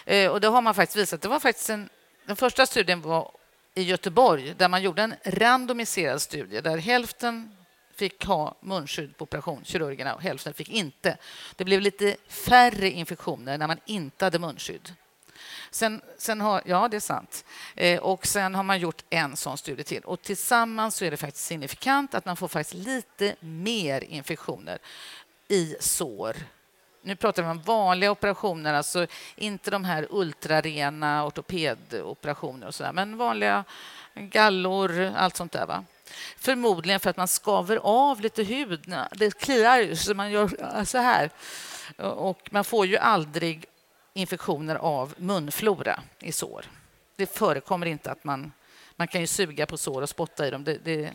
eh, 0.04 0.30
och 0.30 0.40
det 0.40 0.48
har 0.48 0.62
man 0.62 0.74
faktiskt 0.74 0.96
visat. 0.96 1.22
Det 1.22 1.28
var 1.28 1.40
faktiskt 1.40 1.70
en, 1.70 1.88
den 2.26 2.36
första 2.36 2.66
studien 2.66 3.00
var 3.00 3.30
i 3.74 3.82
Göteborg 3.82 4.54
där 4.58 4.68
man 4.68 4.82
gjorde 4.82 5.02
en 5.02 5.14
randomiserad 5.24 6.22
studie 6.22 6.60
där 6.60 6.78
hälften 6.78 7.56
fick 7.96 8.24
ha 8.24 8.54
munskydd 8.60 9.16
på 9.16 9.22
operation, 9.22 9.64
kirurgerna, 9.64 10.14
och 10.14 10.22
hälften 10.22 10.54
fick 10.54 10.68
inte. 10.68 11.16
Det 11.56 11.64
blev 11.64 11.80
lite 11.80 12.16
färre 12.28 12.90
infektioner 12.90 13.58
när 13.58 13.66
man 13.66 13.78
inte 13.86 14.24
hade 14.24 14.38
munskydd. 14.38 14.92
Sen, 15.74 16.00
sen 16.18 16.40
har, 16.40 16.62
ja, 16.64 16.88
det 16.88 16.96
är 16.96 17.00
sant. 17.00 17.44
Eh, 17.74 18.00
och 18.00 18.26
sen 18.26 18.54
har 18.54 18.62
man 18.62 18.78
gjort 18.78 19.04
en 19.10 19.36
sån 19.36 19.58
studie 19.58 19.84
till. 19.84 20.02
Och 20.02 20.22
tillsammans 20.22 20.96
så 20.96 21.04
är 21.04 21.10
det 21.10 21.16
faktiskt 21.16 21.46
signifikant 21.46 22.14
att 22.14 22.24
man 22.24 22.36
får 22.36 22.48
faktiskt 22.48 22.86
lite 22.86 23.34
mer 23.40 24.04
infektioner 24.04 24.78
i 25.48 25.76
sår. 25.80 26.36
Nu 27.02 27.16
pratar 27.16 27.42
vi 27.42 27.48
om 27.48 27.62
vanliga 27.62 28.10
operationer, 28.10 28.74
alltså 28.74 29.06
inte 29.36 29.70
de 29.70 29.84
här 29.84 30.06
ultrarena 30.10 31.26
ortopedoperationer 31.26 32.66
och 32.66 32.74
sådär, 32.74 32.92
men 32.92 33.16
vanliga 33.16 33.64
gallor, 34.14 35.12
allt 35.16 35.36
sånt 35.36 35.52
där. 35.52 35.66
Va? 35.66 35.84
Förmodligen 36.36 37.00
för 37.00 37.10
att 37.10 37.16
man 37.16 37.28
skaver 37.28 37.76
av 37.82 38.20
lite 38.20 38.42
hud. 38.42 38.94
Det 39.12 39.38
kliar 39.38 39.78
ju, 39.78 39.96
så 39.96 40.14
man 40.14 40.30
gör 40.30 40.84
så 40.84 40.98
här. 40.98 41.30
Och 41.98 42.48
man 42.50 42.64
får 42.64 42.86
ju 42.86 42.96
aldrig 42.96 43.66
infektioner 44.14 44.76
av 44.76 45.14
munflora 45.16 46.00
i 46.20 46.32
sår. 46.32 46.64
Det 47.16 47.26
förekommer 47.26 47.86
inte 47.86 48.10
att 48.10 48.24
man... 48.24 48.52
Man 48.96 49.08
kan 49.08 49.20
ju 49.20 49.26
suga 49.26 49.66
på 49.66 49.76
sår 49.76 50.02
och 50.02 50.08
spotta 50.08 50.46
i 50.46 50.50
dem. 50.50 50.64
Det, 50.64 50.78
det, 50.84 51.12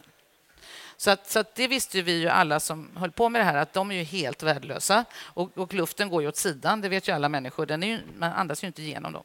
så, 0.97 1.11
att, 1.11 1.29
så 1.29 1.39
att 1.39 1.55
det 1.55 1.67
visste 1.67 2.01
vi 2.01 2.19
ju 2.19 2.29
alla 2.29 2.59
som 2.59 2.89
höll 2.95 3.11
på 3.11 3.29
med 3.29 3.41
det 3.41 3.45
här, 3.45 3.57
att 3.57 3.73
de 3.73 3.91
är 3.91 3.95
ju 3.95 4.03
helt 4.03 4.43
värdelösa. 4.43 5.05
Och, 5.15 5.57
och 5.57 5.73
luften 5.73 6.09
går 6.09 6.21
ju 6.21 6.27
åt 6.27 6.35
sidan, 6.35 6.81
det 6.81 6.89
vet 6.89 7.07
ju 7.07 7.11
alla 7.11 7.29
människor. 7.29 7.65
Den 7.65 7.83
är 7.83 7.87
ju, 7.87 7.99
man 8.17 8.31
andas 8.31 8.63
ju 8.63 8.67
inte 8.67 8.81
igenom 8.81 9.13
dem. 9.13 9.23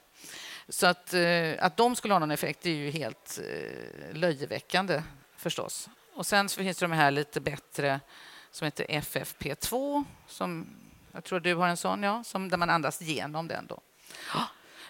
Så 0.68 0.86
att, 0.86 1.14
eh, 1.14 1.52
att 1.58 1.76
de 1.76 1.96
skulle 1.96 2.14
ha 2.14 2.18
någon 2.18 2.30
effekt 2.30 2.66
är 2.66 2.70
ju 2.70 2.90
helt 2.90 3.40
eh, 3.50 4.16
löjeväckande 4.16 5.02
förstås. 5.36 5.88
Och 6.14 6.26
sen 6.26 6.48
så 6.48 6.60
finns 6.60 6.78
det 6.78 6.84
de 6.84 6.92
här 6.92 7.10
lite 7.10 7.40
bättre 7.40 8.00
som 8.50 8.64
heter 8.64 8.84
FFP2 8.84 10.04
som 10.26 10.66
jag 11.14 11.24
tror 11.24 11.40
du 11.40 11.54
har 11.54 11.68
en 11.68 11.76
sån, 11.76 12.02
ja, 12.02 12.24
som, 12.24 12.48
där 12.48 12.56
man 12.56 12.70
andas 12.70 13.00
genom 13.00 13.48
den. 13.48 13.66
Då. 13.66 13.80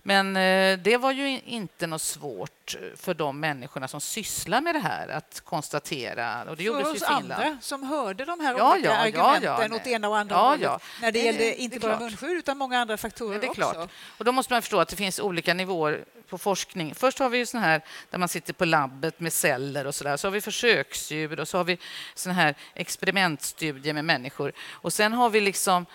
Men 0.07 0.37
eh, 0.37 0.79
det 0.79 0.97
var 0.97 1.13
ju 1.13 1.41
inte 1.41 1.87
något 1.87 2.03
svårt 2.03 2.77
för 2.97 3.15
de 3.15 3.41
människorna 3.41 3.89
som 3.89 4.01
sysslar 4.01 4.61
med 4.61 4.75
det 4.75 4.79
här 4.79 5.09
att 5.09 5.41
konstatera. 5.45 6.45
Och 6.51 6.57
det 6.57 6.65
för 6.65 6.93
oss 6.93 7.03
andra 7.03 7.59
som 7.61 7.83
hörde 7.83 8.25
de 8.25 8.41
här 8.41 8.55
ja, 8.59 8.75
olika 8.75 8.89
ja, 8.89 8.97
argumenten 8.97 9.73
ja, 9.73 9.77
åt 9.77 9.87
ena 9.87 10.09
och 10.09 10.19
andra 10.19 10.35
ja, 10.35 10.49
hållet 10.49 10.63
ja. 10.63 10.81
när 11.01 11.13
det, 11.13 11.21
det 11.21 11.25
gällde 11.25 11.57
inte 11.57 11.79
bara 11.81 11.99
munskydd 11.99 12.31
utan 12.31 12.59
många 12.59 12.79
andra 12.79 12.97
faktorer 12.97 13.39
det 13.39 13.47
är 13.47 13.51
också. 13.51 13.71
Klart. 13.73 13.91
Och 14.19 14.25
då 14.25 14.33
måste 14.33 14.53
man 14.53 14.63
förstå 14.63 14.81
att 14.81 14.89
det 14.89 14.97
finns 14.97 15.21
olika 15.21 15.55
nivåer 15.55 16.05
på 16.29 16.39
forskning. 16.39 16.95
Först 16.95 17.19
har 17.19 17.29
vi 17.29 17.39
ju 17.39 17.47
sån 17.47 17.61
här 17.61 17.83
där 18.11 18.19
man 18.19 18.29
sitter 18.29 18.53
på 18.53 18.65
labbet 18.65 19.21
med 19.21 19.33
celler 19.33 19.87
och 19.87 19.95
så 19.95 20.05
där. 20.05 20.17
Så 20.17 20.27
har 20.27 20.33
vi 20.33 20.41
försöksdjur 20.41 21.41
och 21.41 21.49
så 21.49 21.57
har 21.57 21.65
vi 21.65 21.79
sån 22.15 22.33
här 22.33 22.55
experimentstudier 22.75 23.95
med 23.95 24.05
människor. 24.05 24.53
Och 24.71 24.93
sen 24.93 25.13
har 25.13 25.31
vi 25.31 25.41
liksom 25.41 25.87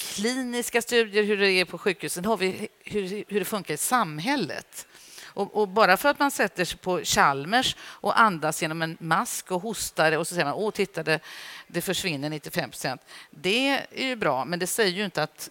kliniska 0.00 0.82
studier, 0.82 1.22
hur 1.22 1.36
det 1.36 1.50
är 1.50 1.64
på 1.64 1.78
sjukhusen, 1.78 2.24
har 2.24 2.36
vi 2.36 2.68
hur, 2.84 3.24
hur 3.28 3.38
det 3.38 3.44
funkar 3.44 3.74
i 3.74 3.76
samhället. 3.76 4.86
Och, 5.24 5.56
och, 5.56 5.68
bara 5.68 5.96
för 5.96 6.08
att 6.08 6.18
man 6.18 6.30
sätter 6.30 6.64
sig 6.64 6.78
på 6.78 7.00
Chalmers 7.04 7.76
och 7.80 8.20
andas 8.20 8.62
genom 8.62 8.82
en 8.82 8.96
mask 9.00 9.50
och 9.50 9.62
hostar 9.62 10.18
och 10.18 10.26
så 10.26 10.34
säger 10.34 10.44
man 10.44 10.54
åh, 10.54 10.70
titta, 10.70 11.02
det, 11.02 11.20
det 11.66 11.80
försvinner 11.80 12.30
95 12.30 12.70
procent. 12.70 13.00
Det 13.30 13.68
är 13.68 14.08
ju 14.08 14.16
bra, 14.16 14.44
men 14.44 14.58
det 14.58 14.66
säger 14.66 14.92
ju 14.92 15.04
inte 15.04 15.22
att 15.22 15.50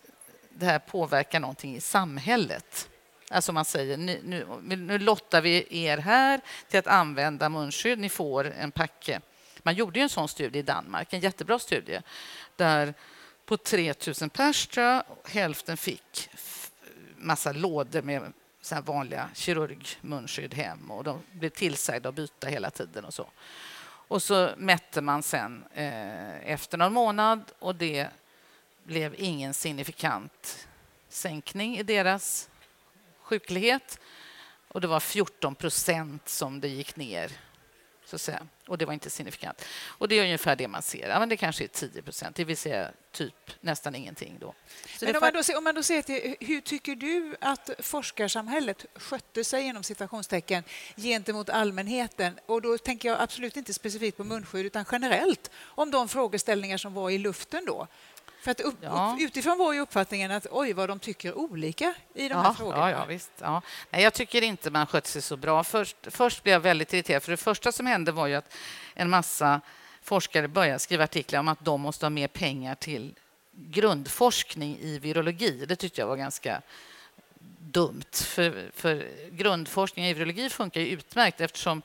det 0.50 0.66
här 0.66 0.80
påverkar 0.80 1.40
någonting 1.40 1.76
i 1.76 1.82
samhället. 1.82 2.90
Alltså 3.30 3.52
man 3.52 3.66
säger 3.66 3.98
nu, 3.98 4.20
nu, 4.24 4.76
nu 4.76 5.00
lottar 5.00 5.42
vi 5.42 5.84
er 5.86 5.98
här 5.98 6.42
till 6.70 6.80
att 6.80 6.88
använda 6.88 7.50
munskydd. 7.50 8.00
Ni 8.00 8.10
får 8.10 8.46
en 8.46 8.72
packe. 8.72 9.22
Man 9.64 9.76
gjorde 9.76 10.00
ju 10.00 10.04
en 10.04 10.10
sån 10.10 10.28
studie 10.28 10.60
i 10.60 10.62
Danmark, 10.62 11.14
en 11.14 11.20
jättebra 11.20 11.60
studie 11.60 12.02
där 12.56 12.94
på 13.50 13.58
3 13.58 13.94
000 14.22 14.30
pers, 14.30 14.68
tror 14.68 14.86
jag. 14.86 15.04
Hälften 15.26 15.78
fick 15.78 16.30
massa 17.18 17.52
lådor 17.52 18.02
med 18.02 18.34
så 18.62 18.76
här 18.76 18.82
vanliga 18.82 19.30
kirurgmunskydd 19.34 20.54
hem 20.54 20.92
och 20.92 21.04
de 21.04 21.22
blev 21.32 21.50
tillsagda 21.50 22.10
att 22.10 22.16
byta 22.16 22.48
hela 22.48 22.72
tiden 22.72 23.06
och 23.06 23.14
så. 23.14 23.30
Och 23.82 24.24
så 24.24 24.50
mätte 24.58 25.02
man 25.02 25.24
sen 25.24 25.64
eh, 25.74 26.52
efter 26.52 26.78
någon 26.78 26.94
månad 26.94 27.52
och 27.60 27.76
det 27.76 28.08
blev 28.84 29.16
ingen 29.18 29.54
signifikant 29.54 30.68
sänkning 31.10 31.78
i 31.78 31.84
deras 31.84 32.50
sjuklighet. 33.22 34.00
Och 34.68 34.82
det 34.82 34.88
var 34.88 35.00
14 35.00 35.56
procent 35.56 36.30
som 36.30 36.60
det 36.60 36.68
gick 36.68 36.96
ner 36.96 37.32
så 38.10 38.16
att 38.16 38.22
säga. 38.22 38.48
Och 38.68 38.78
det 38.78 38.86
var 38.86 38.94
inte 38.94 39.10
signifikant. 39.10 39.66
Och 39.88 40.08
det 40.08 40.20
är 40.20 40.24
ungefär 40.24 40.56
det 40.56 40.68
man 40.68 40.82
ser. 40.82 41.10
Ja, 41.10 41.20
men 41.20 41.30
det 41.30 41.38
kanske 41.38 41.64
är 41.64 41.68
10 41.68 42.02
procent, 42.02 42.36
det 42.36 42.44
vill 42.44 42.58
säga 42.58 42.92
typ 43.12 43.52
nästan 43.62 43.96
ingenting. 43.96 44.38
Då. 44.40 44.54
men 45.02 45.16
om 45.16 45.20
man 45.22 45.34
då, 45.34 45.44
ser, 45.44 45.58
om 45.58 45.64
man 45.64 45.76
då 45.76 45.84
ser 45.84 46.02
till, 46.02 46.36
hur 46.40 46.62
tycker 46.62 46.96
du 46.96 47.36
att 47.42 47.70
forskarsamhället 47.80 48.86
skötte 48.96 49.44
sig 49.44 49.64
inom 49.64 49.84
citationstecken 49.84 50.64
gentemot 50.96 51.50
allmänheten? 51.50 52.40
Och 52.46 52.62
då 52.62 52.78
tänker 52.78 53.10
jag 53.10 53.22
absolut 53.22 53.58
inte 53.58 53.74
specifikt 53.74 54.18
på 54.18 54.24
munskydd 54.24 54.66
utan 54.66 54.86
generellt 54.92 55.52
om 55.62 55.92
de 55.92 56.10
frågeställningar 56.10 56.78
som 56.78 56.94
var 56.94 57.10
i 57.10 57.18
luften 57.18 57.66
då. 57.66 57.88
För 58.42 58.52
att 58.52 58.60
upp, 58.60 58.76
ja. 58.82 59.18
utifrån 59.20 59.58
var 59.58 59.74
ju 59.74 59.80
uppfattningen 59.80 60.32
att 60.32 60.48
oj, 60.52 60.74
vad 60.74 60.90
de 60.90 61.00
tycker 61.00 61.38
olika 61.38 61.94
i 62.14 62.30
de 62.30 62.36
ja, 62.36 62.42
här 62.42 62.54
frågorna. 62.54 62.92
Ja, 62.92 62.98
ja, 63.00 63.06
visst. 63.06 63.32
Ja. 63.40 63.62
Nej, 63.90 64.04
jag 64.04 64.14
tycker 64.14 64.42
inte 64.42 64.72
man 64.72 64.88
skötte 64.88 65.10
sig 65.10 65.22
så 65.22 65.38
bra. 65.38 65.64
Först, 65.64 65.98
först 66.04 66.44
blev 66.44 66.54
jag 66.54 66.60
väldigt 66.60 66.94
irriterad, 66.94 67.24
för 67.24 67.32
det 67.32 67.38
första 67.38 67.72
som 67.72 67.86
hände 67.86 68.12
var 68.12 68.28
ju 68.28 68.36
att 68.36 68.54
en 68.94 69.10
massa 69.10 69.62
forskare 70.02 70.48
började 70.48 70.80
skriva 70.80 71.04
artiklar 71.04 71.40
om 71.40 71.48
att 71.48 71.66
de 71.66 71.82
måste 71.82 72.06
ha 72.06 72.10
mer 72.10 72.28
pengar 72.28 72.76
till 72.76 73.16
grundforskning 73.52 74.78
i 74.80 75.00
virologi. 75.00 75.66
Det 75.68 75.76
tyckte 75.76 76.02
jag 76.02 76.08
var 76.08 76.16
ganska 76.16 76.62
dumt, 77.60 78.12
för, 78.12 78.72
för 78.76 79.08
grundforskning 79.32 80.06
i 80.06 80.14
virologi 80.14 80.50
funkar 80.50 80.82
ju 80.82 80.88
utmärkt 80.88 81.42
eftersom 81.42 81.82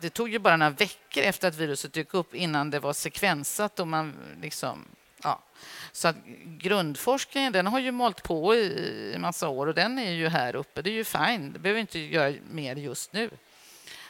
det 0.00 0.10
tog 0.10 0.28
ju 0.28 0.38
bara 0.38 0.56
några 0.56 0.70
veckor 0.70 1.22
efter 1.22 1.48
att 1.48 1.54
viruset 1.54 1.92
dök 1.92 2.14
upp 2.14 2.34
innan 2.34 2.70
det 2.70 2.80
var 2.80 2.92
sekvensat 2.92 3.80
och 3.80 3.88
man 3.88 4.14
liksom 4.42 4.84
Ja. 5.22 5.42
Så 5.92 6.08
att 6.08 6.16
grundforskningen 6.44 7.52
den 7.52 7.66
har 7.66 7.78
ju 7.78 7.92
målt 7.92 8.22
på 8.22 8.54
i 8.54 9.12
en 9.14 9.20
massa 9.20 9.48
år 9.48 9.66
och 9.66 9.74
den 9.74 9.98
är 9.98 10.10
ju 10.10 10.28
här 10.28 10.56
uppe. 10.56 10.82
Det 10.82 10.90
är 10.90 10.94
ju 10.94 11.04
fine. 11.04 11.52
Det 11.52 11.58
behöver 11.58 11.80
inte 11.80 11.98
göra 11.98 12.34
mer 12.50 12.76
just 12.76 13.12
nu. 13.12 13.30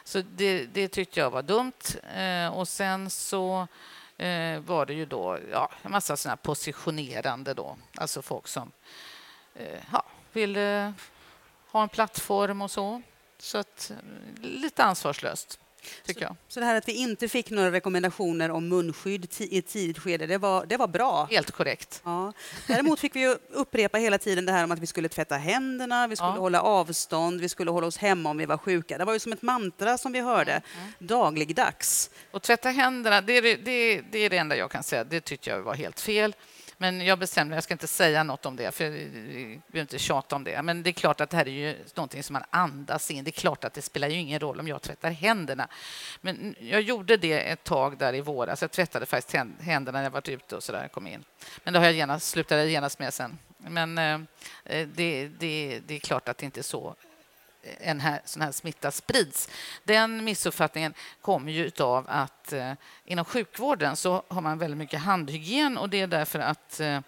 Så 0.05 0.23
det, 0.23 0.65
det 0.65 0.89
tyckte 0.89 1.21
jag 1.21 1.31
var 1.31 1.43
dumt. 1.43 1.73
Eh, 2.15 2.59
och 2.59 2.69
sen 2.69 3.11
så 3.11 3.67
eh, 4.17 4.61
var 4.61 4.87
det 4.87 4.95
ju 4.95 5.07
då 5.07 5.39
ja, 5.53 5.71
en 5.83 5.91
massa 5.91 6.17
såna 6.17 6.37
positionerande 6.37 7.55
då. 7.55 7.77
Alltså 7.95 8.23
folk 8.23 8.49
som 8.49 8.73
eh, 9.55 9.81
ja, 9.93 10.05
ville 10.33 10.93
ha 11.71 11.83
en 11.83 11.89
plattform 11.89 12.63
och 12.63 12.71
så. 12.71 13.03
Så 13.39 13.59
att, 13.59 13.93
lite 14.41 14.85
ansvarslöst 14.85 15.61
tycker 16.05 16.23
jag. 16.23 16.37
Så 16.49 16.61
det 16.61 16.67
här 16.67 16.75
att 16.75 16.89
vi 16.89 16.93
inte 16.93 17.29
fick 17.29 17.51
några 17.51 17.73
rekommendationer 17.73 18.51
om 18.51 18.69
munskydd 18.69 19.29
i 19.39 19.59
ett 19.59 19.67
tidigt 19.67 19.99
skede, 19.99 20.27
det 20.27 20.39
var, 20.39 20.67
det 20.67 20.77
var 20.77 20.89
bra? 20.89 21.29
Helt 21.31 21.51
korrekt. 21.51 22.01
Ja. 22.05 22.33
Däremot 22.67 23.01
fick 23.01 23.17
vi 23.17 23.37
upprepa 23.51 23.99
hela 23.99 24.19
tiden 24.19 24.47
det 24.47 24.53
här 24.53 24.65
om 24.65 24.73
att 24.73 24.79
vi 24.79 24.87
skulle 24.87 25.09
tvätta 25.09 25.37
händerna, 25.37 26.07
vi 26.07 26.17
skulle 26.17 26.31
ja. 26.31 26.39
hålla 26.39 26.63
avstånd, 26.63 27.41
vi 27.41 27.49
skulle 27.49 27.71
hålla 27.71 27.87
oss 27.87 27.97
hemma 27.97 28.31
om 28.31 28.39
vi 28.39 28.47
var 28.47 28.59
sjuka. 28.59 28.99
Det 28.99 29.05
var 29.05 29.13
ju 29.13 29.19
som 29.19 29.33
ett 29.33 29.43
mantra 29.43 29.99
som 29.99 30.13
vi 30.13 30.21
hörde 30.21 30.53
mm. 30.53 30.93
dagligdags. 30.99 32.11
Och 32.31 32.43
tvätta 32.43 32.71
händerna, 32.71 33.21
det 33.21 33.33
är 33.33 33.43
det, 33.43 34.03
det 34.11 34.19
är 34.19 34.31
det 34.31 34.37
enda 34.37 34.57
jag 34.57 34.71
kan 34.71 34.83
säga. 34.83 35.05
Det 35.05 35.21
tyckte 35.21 35.51
jag 35.51 35.63
var 35.63 35.75
helt 35.75 36.01
fel. 36.01 36.35
Men 36.81 37.01
jag 37.01 37.19
bestämde 37.19 37.55
jag 37.55 37.65
ska 37.65 37.75
inte 37.75 37.87
säga 37.87 38.23
något 38.23 38.47
om 38.47 38.57
det, 38.57 38.75
för 38.75 38.85
jag 38.85 38.91
vill 39.67 39.81
inte 39.81 39.99
tjata 39.99 40.37
om 40.37 40.45
det. 40.45 40.63
Men 40.63 40.83
det 40.83 40.91
är 40.91 40.93
klart 40.93 41.21
att 41.21 41.31
det 41.31 41.37
här 41.37 41.49
är 41.49 41.53
ju 41.53 41.77
någonting 41.95 42.23
som 42.23 42.33
man 42.33 42.45
andas 42.51 43.11
in. 43.11 43.25
Det 43.25 43.31
är 43.31 43.41
klart 43.41 43.65
att 43.65 43.75
det 43.75 43.83
spelar 43.83 44.09
ju 44.09 44.17
ingen 44.17 44.41
roll 44.41 44.61
om 44.61 44.69
jag 44.69 44.83
tvättar 44.83 45.11
händerna. 45.11 45.69
Men 46.21 46.55
jag 46.61 46.81
gjorde 46.81 47.17
det 47.17 47.41
ett 47.41 47.65
tag 47.65 47.99
där 47.99 48.15
i 48.15 48.21
våras. 48.21 48.63
Jag 48.63 48.71
tvättade 48.71 49.07
faktiskt 49.07 49.37
händerna 49.61 49.99
när 49.99 50.05
jag 50.05 50.11
var 50.11 50.31
ute 50.31 50.57
och 50.57 50.63
så 50.63 50.73
där 50.73 50.89
kom 50.89 51.07
in. 51.07 51.25
Men 51.65 51.73
det 51.73 51.79
har 51.79 51.87
jag 51.87 51.95
genast, 51.95 52.29
slutade 52.29 52.71
genast 52.71 52.99
med 52.99 53.15
sen. 53.15 53.39
Men 53.57 53.99
eh, 53.99 54.21
eh 54.65 54.89
det, 54.89 55.29
det, 55.29 55.81
det 55.87 55.95
är 55.95 55.99
klart 55.99 56.29
att 56.29 56.39
det 56.39 56.47
inte 56.47 56.61
är 56.61 56.63
så 56.63 56.95
en 57.81 58.01
här, 58.01 58.21
sån 58.25 58.43
här 58.43 58.53
smitta 58.53 58.91
sprids. 58.91 59.49
Den 59.85 60.25
missuppfattningen 60.25 60.95
kommer 61.21 61.53
ju 61.53 61.71
av 61.79 62.05
att 62.09 62.53
eh, 62.53 62.73
inom 63.05 63.25
sjukvården 63.25 63.97
så 63.97 64.23
har 64.29 64.41
man 64.41 64.59
väldigt 64.59 64.79
mycket 64.79 65.01
handhygien 65.01 65.79
och 65.79 65.89
det 65.89 66.01
är 66.01 66.07
därför 66.07 66.39
att 66.39 66.81
eh, 66.81 67.01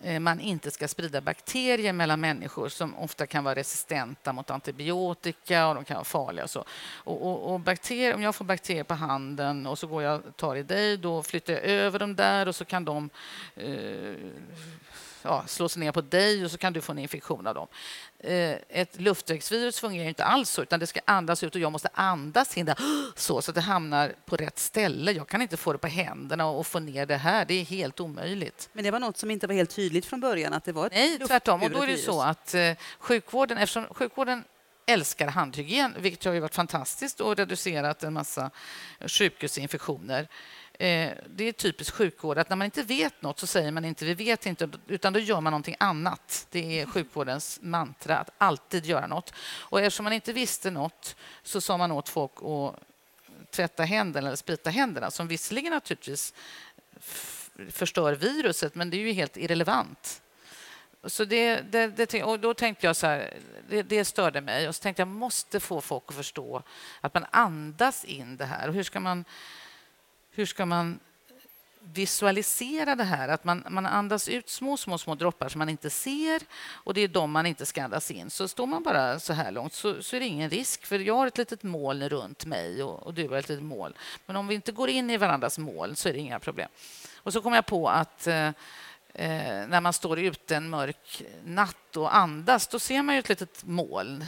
eh, 0.00 0.20
man 0.20 0.40
inte 0.40 0.70
ska 0.70 0.88
sprida 0.88 1.20
bakterier 1.20 1.92
mellan 1.92 2.20
människor 2.20 2.68
som 2.68 2.94
ofta 2.94 3.26
kan 3.26 3.44
vara 3.44 3.54
resistenta 3.54 4.32
mot 4.32 4.50
antibiotika 4.50 5.68
och 5.68 5.74
de 5.74 5.84
kan 5.84 5.94
vara 5.94 6.04
farliga. 6.04 6.44
Och 6.44 6.50
så. 6.50 6.64
Och, 6.94 7.26
och, 7.26 7.52
och 7.52 7.60
bakterier, 7.60 8.14
om 8.14 8.22
jag 8.22 8.34
får 8.34 8.44
bakterier 8.44 8.84
på 8.84 8.94
handen 8.94 9.66
och 9.66 9.78
så 9.78 9.86
går 9.86 10.02
jag 10.02 10.26
och 10.26 10.36
tar 10.36 10.56
i 10.56 10.62
dig, 10.62 10.96
då 10.96 11.22
flyttar 11.22 11.52
jag 11.52 11.62
över 11.62 11.98
dem 11.98 12.16
där 12.16 12.48
och 12.48 12.56
så 12.56 12.64
kan 12.64 12.84
de 12.84 13.10
eh, 13.54 14.14
ja, 15.26 15.44
slå 15.46 15.68
sig 15.68 15.80
ner 15.80 15.92
på 15.92 16.00
dig 16.00 16.44
och 16.44 16.50
så 16.50 16.58
kan 16.58 16.72
du 16.72 16.80
få 16.80 16.92
en 16.92 16.98
infektion 16.98 17.46
av 17.46 17.54
dem. 17.54 17.66
Eh, 18.18 18.56
ett 18.68 19.00
luftvägsvirus 19.00 19.80
fungerar 19.80 20.08
inte 20.08 20.24
alls 20.24 20.50
så, 20.50 20.62
utan 20.62 20.80
det 20.80 20.86
ska 20.86 21.00
andas 21.04 21.42
ut 21.42 21.54
och 21.54 21.60
jag 21.60 21.72
måste 21.72 21.88
andas 21.94 22.56
in 22.56 22.66
det 22.66 22.76
så, 23.14 23.42
så 23.42 23.50
att 23.50 23.54
det 23.54 23.60
hamnar 23.60 24.14
på 24.24 24.36
rätt 24.36 24.58
ställe. 24.58 25.12
Jag 25.12 25.28
kan 25.28 25.42
inte 25.42 25.56
få 25.56 25.72
det 25.72 25.78
på 25.78 25.86
händerna 25.86 26.46
och 26.46 26.66
få 26.66 26.78
ner 26.78 27.06
det 27.06 27.16
här. 27.16 27.44
Det 27.44 27.54
är 27.54 27.64
helt 27.64 28.00
omöjligt. 28.00 28.68
Men 28.72 28.84
det 28.84 28.90
var 28.90 29.00
något 29.00 29.16
som 29.16 29.30
inte 29.30 29.46
var 29.46 29.54
helt 29.54 29.76
tydligt 29.76 30.06
från 30.06 30.20
början 30.20 30.52
att 30.52 30.64
det 30.64 30.72
var 30.72 30.86
ett 30.86 30.92
Nej, 30.92 31.18
tvärtom. 31.18 31.62
Och 31.62 31.70
då 31.70 31.82
är 31.82 31.86
det 31.86 31.96
så 31.96 32.22
att 32.22 32.54
eh, 32.54 32.72
sjukvården, 32.98 33.58
eftersom 33.58 33.86
sjukvården 33.90 34.44
älskar 34.86 35.28
handhygien, 35.28 35.94
vilket 35.98 36.24
har 36.24 36.32
ju 36.32 36.40
varit 36.40 36.54
fantastiskt 36.54 37.20
och 37.20 37.36
reducerat 37.36 38.02
en 38.02 38.12
massa 38.12 38.50
sjukhusinfektioner 39.06 40.28
det 40.78 41.44
är 41.44 41.52
typiskt 41.52 41.96
sjukvård 41.96 42.38
att 42.38 42.48
när 42.48 42.56
man 42.56 42.64
inte 42.64 42.82
vet 42.82 43.22
något 43.22 43.38
så 43.38 43.46
säger 43.46 43.72
man 43.72 43.84
inte 43.84 44.04
vi 44.04 44.14
vet 44.14 44.46
inte, 44.46 44.68
utan 44.86 45.12
då 45.12 45.18
gör 45.18 45.40
man 45.40 45.50
någonting 45.50 45.76
annat. 45.80 46.46
Det 46.50 46.80
är 46.80 46.86
sjukvårdens 46.86 47.58
mantra, 47.62 48.18
att 48.18 48.30
alltid 48.38 48.86
göra 48.86 49.06
något. 49.06 49.32
Och 49.38 49.80
eftersom 49.80 50.04
man 50.04 50.12
inte 50.12 50.32
visste 50.32 50.70
något 50.70 51.16
så 51.42 51.60
sa 51.60 51.76
man 51.76 51.92
åt 51.92 52.08
folk 52.08 52.32
att 52.42 52.80
tvätta 53.50 53.82
händerna 53.82 54.26
eller 54.26 54.36
sprita 54.36 54.70
händerna, 54.70 55.10
som 55.10 55.28
visserligen 55.28 55.72
naturligtvis 55.72 56.34
förstör 57.70 58.12
viruset, 58.12 58.74
men 58.74 58.90
det 58.90 58.96
är 58.96 58.98
ju 58.98 59.12
helt 59.12 59.36
irrelevant. 59.36 60.22
Så 61.04 61.24
det, 61.24 61.60
det, 61.60 61.86
det, 61.86 62.22
och 62.22 62.40
då 62.40 62.54
tänkte 62.54 62.86
jag 62.86 62.96
så 62.96 63.06
här, 63.06 63.34
det, 63.68 63.82
det 63.82 64.04
störde 64.04 64.40
mig. 64.40 64.68
Och 64.68 64.74
så 64.74 64.82
tänkte 64.82 65.00
jag 65.00 65.08
måste 65.08 65.60
få 65.60 65.80
folk 65.80 66.04
att 66.08 66.14
förstå 66.14 66.62
att 67.00 67.14
man 67.14 67.26
andas 67.30 68.04
in 68.04 68.36
det 68.36 68.44
här. 68.44 68.68
Och 68.68 68.74
hur 68.74 68.82
ska 68.82 69.00
man 69.00 69.24
hur 70.36 70.46
ska 70.46 70.66
man 70.66 70.98
visualisera 71.80 72.94
det 72.94 73.04
här? 73.04 73.28
Att 73.28 73.44
man, 73.44 73.64
man 73.68 73.86
andas 73.86 74.28
ut 74.28 74.48
små, 74.48 74.76
små, 74.76 74.98
små 74.98 75.14
droppar 75.14 75.48
som 75.48 75.58
man 75.58 75.68
inte 75.68 75.90
ser 75.90 76.42
och 76.72 76.94
det 76.94 77.00
är 77.00 77.08
de 77.08 77.30
man 77.30 77.46
inte 77.46 77.66
ska 77.66 77.84
andas 77.84 78.10
in. 78.10 78.30
Så 78.30 78.48
står 78.48 78.66
man 78.66 78.82
bara 78.82 79.20
så 79.20 79.32
här 79.32 79.50
långt 79.50 79.72
så, 79.72 80.02
så 80.02 80.16
är 80.16 80.20
det 80.20 80.26
ingen 80.26 80.50
risk, 80.50 80.86
för 80.86 80.98
jag 80.98 81.14
har 81.14 81.26
ett 81.26 81.38
litet 81.38 81.62
moln 81.62 82.08
runt 82.08 82.44
mig 82.44 82.82
och, 82.82 83.02
och 83.02 83.14
du 83.14 83.28
har 83.28 83.36
ett 83.36 83.48
litet 83.48 83.64
moln. 83.64 83.94
Men 84.26 84.36
om 84.36 84.46
vi 84.46 84.54
inte 84.54 84.72
går 84.72 84.88
in 84.88 85.10
i 85.10 85.16
varandras 85.16 85.58
moln 85.58 85.96
så 85.96 86.08
är 86.08 86.12
det 86.12 86.18
inga 86.18 86.38
problem. 86.38 86.68
Och 87.16 87.32
så 87.32 87.42
kom 87.42 87.52
jag 87.52 87.66
på 87.66 87.88
att 87.88 88.26
eh, 88.26 88.46
eh, 89.14 89.66
när 89.68 89.80
man 89.80 89.92
står 89.92 90.18
ute 90.18 90.56
en 90.56 90.70
mörk 90.70 91.22
natt 91.44 91.96
och 91.96 92.16
andas, 92.16 92.68
då 92.68 92.78
ser 92.78 93.02
man 93.02 93.14
ju 93.14 93.18
ett 93.18 93.28
litet 93.28 93.64
moln, 93.64 94.24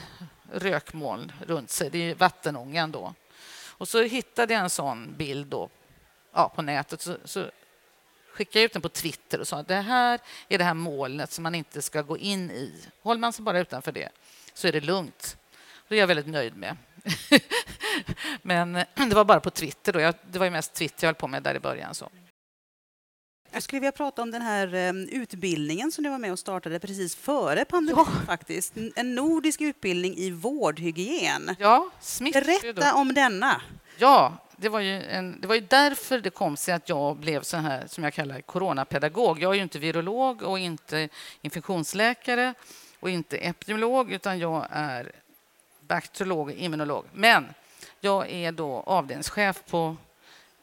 rökmoln 0.52 1.32
runt 1.46 1.70
sig. 1.70 1.90
Det 1.90 2.10
är 2.10 2.14
vattenångan 2.14 2.90
då. 2.90 3.14
Och 3.68 3.88
så 3.88 4.02
hittade 4.02 4.54
jag 4.54 4.62
en 4.62 4.70
sån 4.70 5.14
bild 5.16 5.46
då 5.46 5.68
ja, 6.32 6.48
på 6.48 6.62
nätet 6.62 7.00
så, 7.00 7.16
så 7.24 7.50
skickade 8.32 8.58
jag 8.58 8.64
ut 8.64 8.72
den 8.72 8.82
på 8.82 8.88
Twitter 8.88 9.40
och 9.40 9.48
sa 9.48 9.56
att 9.56 9.68
det 9.68 9.74
här 9.74 10.20
är 10.48 10.58
det 10.58 10.64
här 10.64 10.74
molnet 10.74 11.32
som 11.32 11.42
man 11.42 11.54
inte 11.54 11.82
ska 11.82 12.02
gå 12.02 12.18
in 12.18 12.50
i. 12.50 12.72
Håller 13.02 13.20
man 13.20 13.32
sig 13.32 13.44
bara 13.44 13.60
utanför 13.60 13.92
det 13.92 14.08
så 14.54 14.68
är 14.68 14.72
det 14.72 14.80
lugnt. 14.80 15.36
Det 15.88 15.94
är 15.94 16.00
jag 16.00 16.06
väldigt 16.06 16.26
nöjd 16.26 16.56
med. 16.56 16.76
Men 18.42 18.72
det 18.94 19.14
var 19.14 19.24
bara 19.24 19.40
på 19.40 19.50
Twitter. 19.50 19.92
Då. 19.92 20.00
Jag, 20.00 20.14
det 20.30 20.38
var 20.38 20.46
ju 20.46 20.50
mest 20.50 20.74
Twitter 20.74 21.06
jag 21.06 21.08
höll 21.08 21.14
på 21.14 21.28
med 21.28 21.42
där 21.42 21.54
i 21.54 21.60
början. 21.60 21.94
Så. 21.94 22.10
Jag 23.50 23.62
skulle 23.62 23.80
vilja 23.80 23.92
prata 23.92 24.22
om 24.22 24.30
den 24.30 24.42
här 24.42 24.74
um, 24.74 25.08
utbildningen 25.08 25.92
som 25.92 26.04
du 26.04 26.10
var 26.10 26.18
med 26.18 26.32
och 26.32 26.38
startade 26.38 26.80
precis 26.80 27.16
före 27.16 27.64
pandemin. 27.64 28.04
Ja. 28.08 28.26
faktiskt. 28.26 28.74
En 28.96 29.14
nordisk 29.14 29.60
utbildning 29.60 30.16
i 30.16 30.30
vårdhygien. 30.30 31.56
Ja, 31.58 31.90
Berätta 32.20 32.94
om 32.94 33.14
denna. 33.14 33.62
Ja, 33.98 34.47
det 34.60 34.68
var, 34.68 34.80
ju 34.80 35.02
en, 35.02 35.40
det 35.40 35.46
var 35.46 35.54
ju 35.54 35.60
därför 35.60 36.20
det 36.20 36.30
kom 36.30 36.56
sig 36.56 36.74
att 36.74 36.88
jag 36.88 37.16
blev 37.16 37.42
så 37.42 37.56
här 37.56 37.86
som 37.86 38.04
jag 38.04 38.14
kallar 38.14 38.40
coronapedagog. 38.40 39.42
Jag 39.42 39.50
är 39.50 39.54
ju 39.54 39.62
inte 39.62 39.78
virolog 39.78 40.42
och 40.42 40.58
inte 40.58 41.08
infektionsläkare 41.42 42.54
och 43.00 43.10
inte 43.10 43.36
epidemiolog 43.36 44.12
utan 44.12 44.38
jag 44.38 44.66
är 44.70 45.12
bakteriolog 45.80 46.46
och 46.46 46.52
immunolog. 46.52 47.04
Men 47.12 47.46
jag 48.00 48.30
är 48.30 48.52
då 48.52 48.82
avdelningschef 48.86 49.62
på 49.70 49.96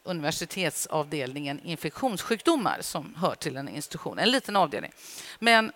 universitetsavdelningen 0.04 1.60
infektionssjukdomar 1.60 2.78
som 2.82 3.16
hör 3.16 3.36
till 3.36 3.58
en 3.58 3.70
institution, 3.70 4.20
en 4.20 4.32
liten 4.32 4.56
avdelning. 4.56 4.92
Men 5.40 5.72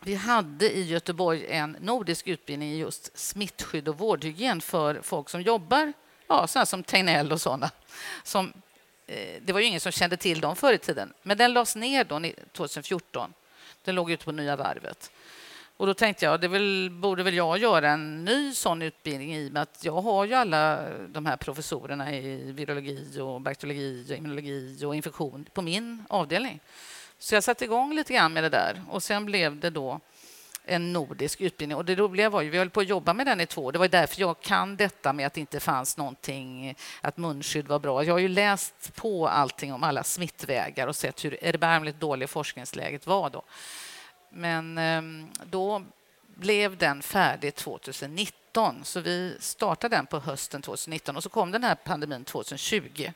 vi 0.00 0.14
hade 0.14 0.76
i 0.76 0.82
Göteborg 0.82 1.46
en 1.46 1.76
nordisk 1.80 2.26
utbildning 2.26 2.68
i 2.68 2.78
just 2.78 3.18
smittskydd 3.18 3.88
och 3.88 3.98
vårdhygien 3.98 4.60
för 4.60 5.00
folk 5.02 5.28
som 5.28 5.42
jobbar 5.42 5.92
ja, 6.32 6.46
sådana 6.46 6.66
som 6.66 6.82
Tegnell 6.82 7.32
och 7.32 7.40
sådana. 7.40 7.70
Som, 8.22 8.52
eh, 9.06 9.42
det 9.42 9.52
var 9.52 9.60
ju 9.60 9.66
ingen 9.66 9.80
som 9.80 9.92
kände 9.92 10.16
till 10.16 10.40
dem 10.40 10.56
förr 10.56 10.72
i 10.72 10.78
tiden. 10.78 11.12
Men 11.22 11.38
den 11.38 11.52
lades 11.52 11.76
ner 11.76 12.04
då 12.04 12.20
2014. 12.52 13.32
Den 13.84 13.94
låg 13.94 14.10
ute 14.10 14.24
på 14.24 14.32
Nya 14.32 14.56
Varvet. 14.56 15.10
Och 15.76 15.86
då 15.86 15.94
tänkte 15.94 16.24
jag, 16.24 16.40
det 16.40 16.48
väl, 16.48 16.90
borde 16.90 17.22
väl 17.22 17.34
jag 17.34 17.58
göra 17.58 17.90
en 17.90 18.24
ny 18.24 18.54
sån 18.54 18.82
utbildning 18.82 19.34
i 19.36 19.48
och 19.48 19.52
med 19.52 19.62
att 19.62 19.84
jag 19.84 20.00
har 20.00 20.24
ju 20.24 20.34
alla 20.34 20.88
de 21.08 21.26
här 21.26 21.36
professorerna 21.36 22.14
i 22.14 22.52
virologi 22.52 23.20
och 23.20 23.40
bakteriologi 23.40 24.06
och 24.10 24.16
immunologi 24.16 24.84
och 24.84 24.94
infektion 24.94 25.46
på 25.52 25.62
min 25.62 26.04
avdelning. 26.08 26.60
Så 27.18 27.34
jag 27.34 27.44
satte 27.44 27.64
igång 27.64 27.94
lite 27.94 28.12
grann 28.12 28.32
med 28.32 28.44
det 28.44 28.48
där 28.48 28.82
och 28.90 29.02
sen 29.02 29.24
blev 29.24 29.60
det 29.60 29.70
då 29.70 30.00
en 30.64 30.92
nordisk 30.92 31.40
utbildning. 31.40 31.76
Och 31.76 31.84
det 31.84 31.94
roliga 31.94 32.30
var 32.30 32.42
ju, 32.42 32.50
vi 32.50 32.58
höll 32.58 32.70
på 32.70 32.80
att 32.80 32.88
jobba 32.88 33.14
med 33.14 33.26
den 33.26 33.40
i 33.40 33.46
två 33.46 33.64
år. 33.64 33.72
Det 33.72 33.78
var 33.78 33.88
därför 33.88 34.20
jag 34.20 34.40
kan 34.40 34.76
detta 34.76 35.12
med 35.12 35.26
att 35.26 35.34
det 35.34 35.40
inte 35.40 35.60
fanns 35.60 35.96
någonting, 35.96 36.74
att 37.00 37.16
munskydd 37.16 37.68
var 37.68 37.78
bra. 37.78 38.04
Jag 38.04 38.14
har 38.14 38.18
ju 38.18 38.28
läst 38.28 38.94
på 38.94 39.28
allting 39.28 39.72
om 39.72 39.82
alla 39.82 40.04
smittvägar 40.04 40.86
och 40.86 40.96
sett 40.96 41.24
hur 41.24 41.44
erbarmligt 41.44 42.00
dåligt 42.00 42.30
forskningsläget 42.30 43.06
var 43.06 43.30
då. 43.30 43.42
Men 44.30 44.78
ehm, 44.78 45.28
då 45.44 45.82
blev 46.34 46.76
den 46.76 47.02
färdig 47.02 47.54
2019, 47.54 48.80
så 48.84 49.00
vi 49.00 49.36
startade 49.40 49.96
den 49.96 50.06
på 50.06 50.18
hösten 50.18 50.62
2019 50.62 51.16
och 51.16 51.22
så 51.22 51.28
kom 51.28 51.50
den 51.50 51.64
här 51.64 51.74
pandemin 51.74 52.24
2020. 52.24 53.12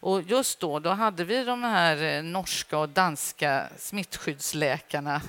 Och 0.00 0.22
just 0.22 0.60
då, 0.60 0.78
då 0.78 0.90
hade 0.90 1.24
vi 1.24 1.44
de 1.44 1.62
här 1.62 2.02
eh, 2.02 2.22
norska 2.22 2.78
och 2.78 2.88
danska 2.88 3.68
smittskyddsläkarna 3.76 5.20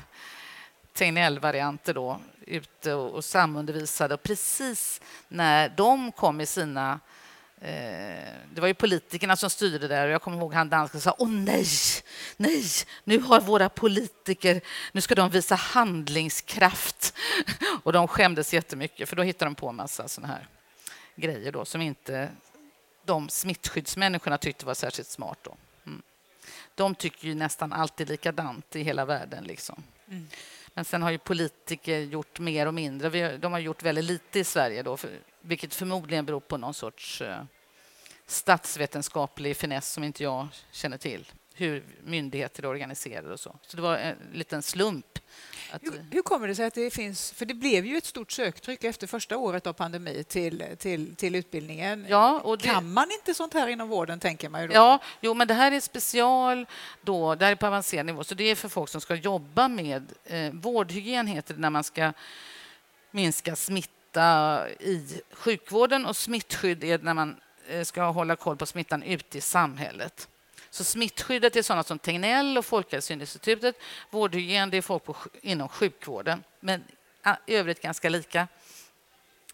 Tegnell-varianter 0.99 1.93
då, 1.93 2.19
ute 2.45 2.93
och, 2.93 3.11
och 3.11 3.25
samundervisade. 3.25 4.13
Och 4.13 4.23
precis 4.23 5.01
när 5.27 5.69
de 5.69 6.11
kom 6.11 6.37
med 6.37 6.49
sina 6.49 6.99
eh, 7.61 8.33
det 8.53 8.61
var 8.61 8.67
ju 8.67 8.73
politikerna 8.73 9.35
som 9.35 9.49
styrde 9.49 9.87
där 9.87 10.05
och 10.05 10.11
jag 10.11 10.21
kommer 10.21 10.37
ihåg 10.37 10.53
han 10.53 10.69
dansken 10.69 11.01
sa 11.01 11.15
åh 11.17 11.29
nej, 11.29 11.65
nej, 12.37 12.63
nu 13.03 13.19
har 13.19 13.41
våra 13.41 13.69
politiker, 13.69 14.61
nu 14.91 15.01
ska 15.01 15.15
de 15.15 15.29
visa 15.29 15.55
handlingskraft. 15.55 17.13
Och 17.83 17.93
de 17.93 18.07
skämdes 18.07 18.53
jättemycket 18.53 19.09
för 19.09 19.15
då 19.15 19.23
hittade 19.23 19.49
de 19.49 19.55
på 19.55 19.69
en 19.69 19.75
massa 19.75 20.07
sådana 20.07 20.33
här 20.33 20.47
grejer 21.15 21.51
då 21.51 21.65
som 21.65 21.81
inte 21.81 22.29
de 23.05 23.29
smittskyddsmänniskorna 23.29 24.37
tyckte 24.37 24.65
var 24.65 24.73
särskilt 24.73 25.09
smart. 25.09 25.39
Då. 25.41 25.55
Mm. 25.85 26.01
De 26.75 26.95
tycker 26.95 27.27
ju 27.27 27.35
nästan 27.35 27.73
alltid 27.73 28.09
likadant 28.09 28.75
i 28.75 28.83
hela 28.83 29.05
världen. 29.05 29.43
Liksom. 29.43 29.83
Mm. 30.07 30.27
Men 30.79 30.85
sen 30.85 31.01
har 31.01 31.11
ju 31.11 31.17
politiker 31.17 31.99
gjort 31.99 32.39
mer 32.39 32.65
och 32.65 32.73
mindre. 32.73 33.37
De 33.37 33.51
har 33.51 33.59
gjort 33.59 33.83
väldigt 33.83 34.05
lite 34.05 34.39
i 34.39 34.43
Sverige, 34.43 34.83
då, 34.83 34.97
vilket 35.41 35.73
förmodligen 35.73 36.25
beror 36.25 36.39
på 36.39 36.57
någon 36.57 36.73
sorts 36.73 37.21
eh, 37.21 37.43
statsvetenskaplig 38.25 39.57
finess 39.57 39.91
som 39.91 40.03
inte 40.03 40.23
jag 40.23 40.47
känner 40.71 40.97
till 40.97 41.31
hur 41.59 41.83
myndigheter 42.03 42.63
är 42.63 42.67
organiserade 42.67 43.33
och 43.33 43.39
så. 43.39 43.55
Så 43.61 43.77
det 43.77 43.83
var 43.83 43.97
en 43.97 44.15
liten 44.33 44.61
slump. 44.61 45.19
Hur, 45.81 46.05
hur, 46.11 46.21
kommer 46.21 46.47
det 46.47 46.55
sig 46.55 46.65
att 46.65 46.73
det 46.73 46.93
finns... 46.93 47.31
För 47.31 47.45
det 47.45 47.53
blev 47.53 47.85
ju 47.85 47.97
ett 47.97 48.05
stort 48.05 48.31
söktryck 48.31 48.83
efter 48.83 49.07
första 49.07 49.37
året 49.37 49.67
av 49.67 49.73
pandemi 49.73 50.23
till, 50.23 50.63
till, 50.77 51.15
till 51.15 51.35
utbildningen. 51.35 52.05
Ja, 52.09 52.41
och 52.43 52.57
det, 52.57 52.67
kan 52.67 52.93
man 52.93 53.11
inte 53.11 53.33
sånt 53.33 53.53
här 53.53 53.67
inom 53.67 53.89
vården, 53.89 54.19
tänker 54.19 54.49
man 54.49 54.61
ju 54.61 54.67
då? 54.67 54.73
Ja, 54.73 54.99
jo, 55.21 55.33
men 55.33 55.47
det 55.47 55.53
här 55.53 55.71
är 55.71 55.79
special, 55.79 56.65
då, 57.01 57.35
det 57.35 57.45
här 57.45 57.51
är 57.51 57.55
på 57.55 57.67
avancerad 57.67 58.05
nivå, 58.05 58.23
så 58.23 58.35
det 58.35 58.43
är 58.43 58.55
för 58.55 58.69
folk 58.69 58.89
som 58.89 59.01
ska 59.01 59.15
jobba 59.15 59.67
med... 59.67 60.13
Eh, 60.25 60.51
vårdhygien 60.53 61.27
heter 61.27 61.53
det 61.53 61.59
när 61.59 61.69
man 61.69 61.83
ska 61.83 62.13
minska 63.11 63.55
smitta 63.55 64.69
i 64.79 65.21
sjukvården 65.31 66.05
och 66.05 66.17
smittskydd 66.17 66.83
är 66.83 66.99
när 66.99 67.13
man 67.13 67.35
eh, 67.67 67.83
ska 67.83 68.03
hålla 68.03 68.35
koll 68.35 68.57
på 68.57 68.65
smittan 68.65 69.03
ute 69.03 69.37
i 69.37 69.41
samhället. 69.41 70.27
Så 70.71 70.83
smittskyddet 70.83 71.55
är 71.55 71.61
sådana 71.61 71.83
som 71.83 71.99
Tegnell 71.99 72.57
och 72.57 72.65
Folkhälsoinstitutet. 72.65 73.75
Vårdhygien 74.09 74.69
det 74.69 74.77
är 74.77 74.81
folk 74.81 75.03
på, 75.03 75.15
inom 75.41 75.69
sjukvården, 75.69 76.43
men 76.59 76.83
i 77.45 77.55
övrigt 77.55 77.81
ganska 77.81 78.09
lika. 78.09 78.47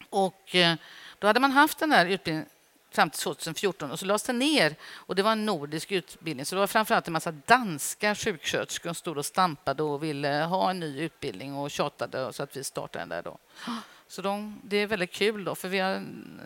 Och 0.09 0.55
eh, 0.55 0.75
då 1.19 1.27
hade 1.27 1.39
man 1.39 1.51
haft 1.51 1.79
den 1.79 1.91
här 1.91 2.05
utbildningen 2.05 2.49
fram 2.91 3.09
till 3.09 3.19
2014 3.19 3.91
och 3.91 3.99
så 3.99 4.05
lades 4.05 4.23
den 4.23 4.39
ner. 4.39 4.75
Och 4.93 5.15
det 5.15 5.23
var 5.23 5.31
en 5.31 5.45
nordisk 5.45 5.91
utbildning, 5.91 6.45
så 6.45 6.55
det 6.55 6.59
var 6.59 6.67
framförallt 6.67 7.07
en 7.07 7.13
massa 7.13 7.31
danska 7.31 8.15
sjuksköterskor 8.15 8.89
som 8.89 8.95
stod 8.95 9.17
och 9.17 9.25
stampade 9.25 9.83
och 9.83 10.03
ville 10.03 10.27
ha 10.27 10.69
en 10.69 10.79
ny 10.79 10.99
utbildning 10.99 11.55
och 11.55 11.71
tjatade 11.71 12.33
så 12.33 12.43
att 12.43 12.57
vi 12.57 12.63
startade 12.63 13.01
den 13.01 13.09
där 13.09 13.21
då. 13.21 13.37
Så 14.07 14.21
de, 14.21 14.61
det 14.63 14.77
är 14.77 14.87
väldigt 14.87 15.11
kul 15.11 15.43
då, 15.43 15.55
för 15.55 15.67
vi 15.67 15.79
har 15.79 16.03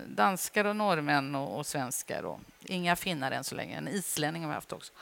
danskar 0.07 0.65
och 0.65 0.75
norrmän 0.75 1.35
och, 1.35 1.57
och 1.57 1.65
svenskar 1.65 2.23
och 2.23 2.39
inga 2.65 2.95
finnar 2.95 3.31
än 3.31 3.43
så 3.43 3.55
länge. 3.55 3.77
En 3.77 3.87
islänning 3.87 4.41
har 4.41 4.49
vi 4.49 4.55
haft 4.55 4.73
också. 4.73 4.93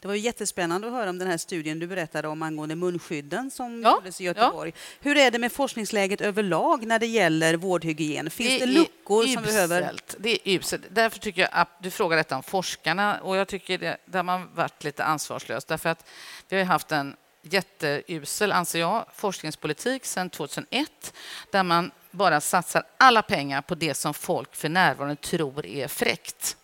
Det 0.00 0.08
var 0.08 0.14
jättespännande 0.14 0.86
att 0.86 0.92
höra 0.92 1.10
om 1.10 1.18
den 1.18 1.28
här 1.28 1.36
studien 1.36 1.78
du 1.78 1.86
berättade 1.86 2.28
om 2.28 2.42
angående 2.42 2.76
munskydden 2.76 3.50
som 3.50 3.82
Ja, 3.82 3.94
gjordes 3.96 4.20
i 4.20 4.24
Göteborg. 4.24 4.72
Hur 5.00 5.16
är 5.16 5.30
det 5.30 5.38
med 5.38 5.52
forskningsläget 5.52 6.20
överlag 6.20 6.86
när 6.86 6.98
det 6.98 7.06
gäller 7.06 7.56
vårdhygien? 7.56 8.30
Finns 8.30 8.48
det, 8.48 8.62
är 8.62 8.66
luckor 8.66 9.26
som 9.26 9.42
behöver... 9.42 9.94
Det 10.18 10.48
är 10.48 10.58
uselt. 10.58 10.82
Därför 10.90 11.18
tycker 11.18 11.42
jag 11.42 11.50
att 11.52 11.82
du 11.82 11.90
frågar 11.90 12.16
detta 12.16 12.36
om 12.36 12.42
forskarna 12.42 13.20
och 13.20 13.36
jag 13.36 13.48
tycker 13.48 13.78
det, 13.78 13.96
där 14.04 14.22
man 14.22 14.54
varit 14.54 14.84
lite 14.84 15.04
ansvarslös 15.04 15.64
därför 15.64 15.88
att 15.88 16.08
vi 16.48 16.58
har 16.58 16.64
haft 16.64 16.92
en 16.92 17.16
jätteusel, 17.42 18.52
anser 18.52 18.80
jag, 18.80 19.06
forskningspolitik 19.14 20.04
sedan 20.04 20.30
2001 20.30 21.14
där 21.50 21.62
man 21.62 21.90
bara 22.10 22.40
satsar 22.40 22.82
alla 22.98 23.22
pengar 23.22 23.62
på 23.62 23.74
det 23.74 23.94
som 23.94 24.14
folk 24.14 24.56
för 24.56 24.68
närvarande 24.68 25.16
tror 25.16 25.66
är 25.66 25.88
fräckt. 25.88 26.56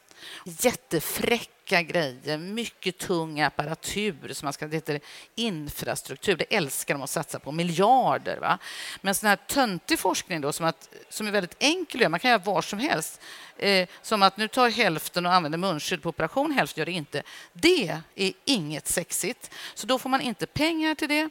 Jättefräcka 0.49 1.83
grejer, 1.83 2.39
mycket 2.39 2.99
tung 2.99 3.41
apparatur 3.41 4.33
som 4.33 4.47
man 4.47 4.53
ska, 4.53 4.67
det 4.67 4.77
heter 4.77 5.01
infrastruktur. 5.35 6.37
Det 6.37 6.57
älskar 6.57 6.95
de 6.95 7.03
att 7.03 7.11
satsa 7.11 7.39
på, 7.39 7.53
miljarder. 7.53 8.37
Va? 8.37 8.59
Men 9.01 9.15
sån 9.15 9.29
här 9.29 9.37
töntig 9.37 9.99
forskning 9.99 10.41
då, 10.41 10.53
som, 10.53 10.67
att, 10.67 10.89
som 11.09 11.27
är 11.27 11.31
väldigt 11.31 11.57
enkel 11.59 11.99
att 11.99 12.01
göra, 12.01 12.09
man 12.09 12.21
kan 12.21 12.31
göra 12.31 12.43
var 12.43 12.63
som 12.63 12.79
helst. 12.79 13.21
Eh, 13.57 13.89
som 14.03 14.23
att 14.23 14.37
nu 14.37 14.49
tar 14.49 14.71
hälften 14.71 15.27
och 15.27 15.33
använder 15.33 15.59
munskydd 15.59 16.03
på 16.03 16.09
operation, 16.09 16.53
hälften 16.53 16.81
gör 16.81 16.87
det 16.87 16.93
inte. 16.93 17.23
Det 17.53 18.01
är 18.15 18.33
inget 18.45 18.89
sexigt, 18.89 19.51
så 19.75 19.87
då 19.87 19.99
får 19.99 20.09
man 20.09 20.21
inte 20.21 20.47
pengar 20.47 20.95
till 20.95 21.09
det. 21.09 21.31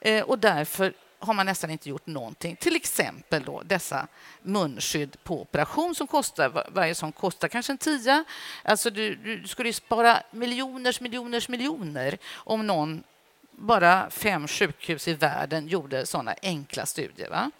Eh, 0.00 0.22
och 0.22 0.38
därför 0.38 0.94
har 1.18 1.34
man 1.34 1.46
nästan 1.46 1.70
inte 1.70 1.88
gjort 1.88 2.06
någonting. 2.06 2.56
Till 2.56 2.76
exempel 2.76 3.42
då 3.42 3.62
dessa 3.62 4.06
munskydd 4.42 5.16
på 5.24 5.42
operation 5.42 5.94
som 5.94 6.06
kostar, 6.06 6.70
varje 6.70 6.94
sån 6.94 7.12
kostar 7.12 7.48
kanske 7.48 7.72
en 7.72 7.78
tia. 7.78 8.24
Alltså 8.62 8.90
du, 8.90 9.14
du 9.14 9.48
skulle 9.48 9.68
ju 9.68 9.72
spara 9.72 10.22
miljoners, 10.30 11.00
miljoners, 11.00 11.48
miljoner 11.48 12.18
om 12.34 12.66
någon, 12.66 13.02
bara 13.50 14.10
fem 14.10 14.48
sjukhus 14.48 15.08
i 15.08 15.14
världen 15.14 15.68
gjorde 15.68 16.06
såna 16.06 16.34
enkla 16.42 16.86
studier. 16.86 17.30
Va? 17.30 17.50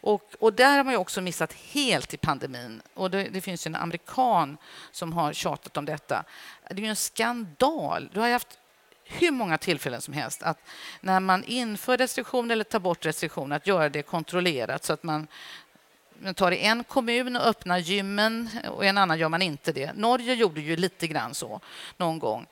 Och, 0.00 0.34
och, 0.38 0.52
där 0.52 0.76
har 0.76 0.84
man 0.84 0.96
också 0.96 1.20
missat 1.20 1.52
helt 1.52 2.14
i 2.14 2.16
pandemin. 2.16 2.82
Och 2.94 3.10
det, 3.10 3.22
det, 3.22 3.40
finns 3.40 3.66
en 3.66 3.74
amerikan 3.74 4.56
som 4.90 5.12
har 5.12 5.32
tjatat 5.32 5.76
om 5.76 5.84
detta. 5.84 6.24
Det 6.70 6.76
är 6.76 6.80
ju 6.80 6.86
en 6.86 6.96
skandal. 6.96 8.10
Du 8.12 8.20
har 8.20 8.30
haft 8.30 8.58
hur 9.08 9.30
många 9.30 9.58
tillfällen 9.58 10.00
som 10.00 10.14
helst 10.14 10.42
att 10.42 10.58
när 11.00 11.20
man 11.20 11.44
inför 11.44 11.96
restriktioner 11.96 12.52
eller 12.52 12.64
tar 12.64 12.78
bort 12.78 13.06
restriktioner 13.06 13.56
att 13.56 13.66
göra 13.66 13.88
det 13.88 14.02
kontrollerat 14.02 14.84
så 14.84 14.92
att 14.92 15.02
man 15.02 15.26
man 16.22 16.34
tar 16.34 16.52
i 16.52 16.58
en 16.58 16.84
kommun 16.84 17.36
och 17.36 17.46
öppnar 17.46 17.78
gymmen 17.78 18.48
och 18.70 18.84
i 18.84 18.88
en 18.88 18.98
annan 18.98 19.18
gör 19.18 19.28
man 19.28 19.42
inte 19.42 19.72
det. 19.72 19.92
Norge 19.92 20.34
gjorde 20.34 20.60
ju 20.60 20.76
lite 20.76 21.06
grann 21.06 21.34
så 21.34 21.60
någon 21.96 22.18
gång. 22.18 22.46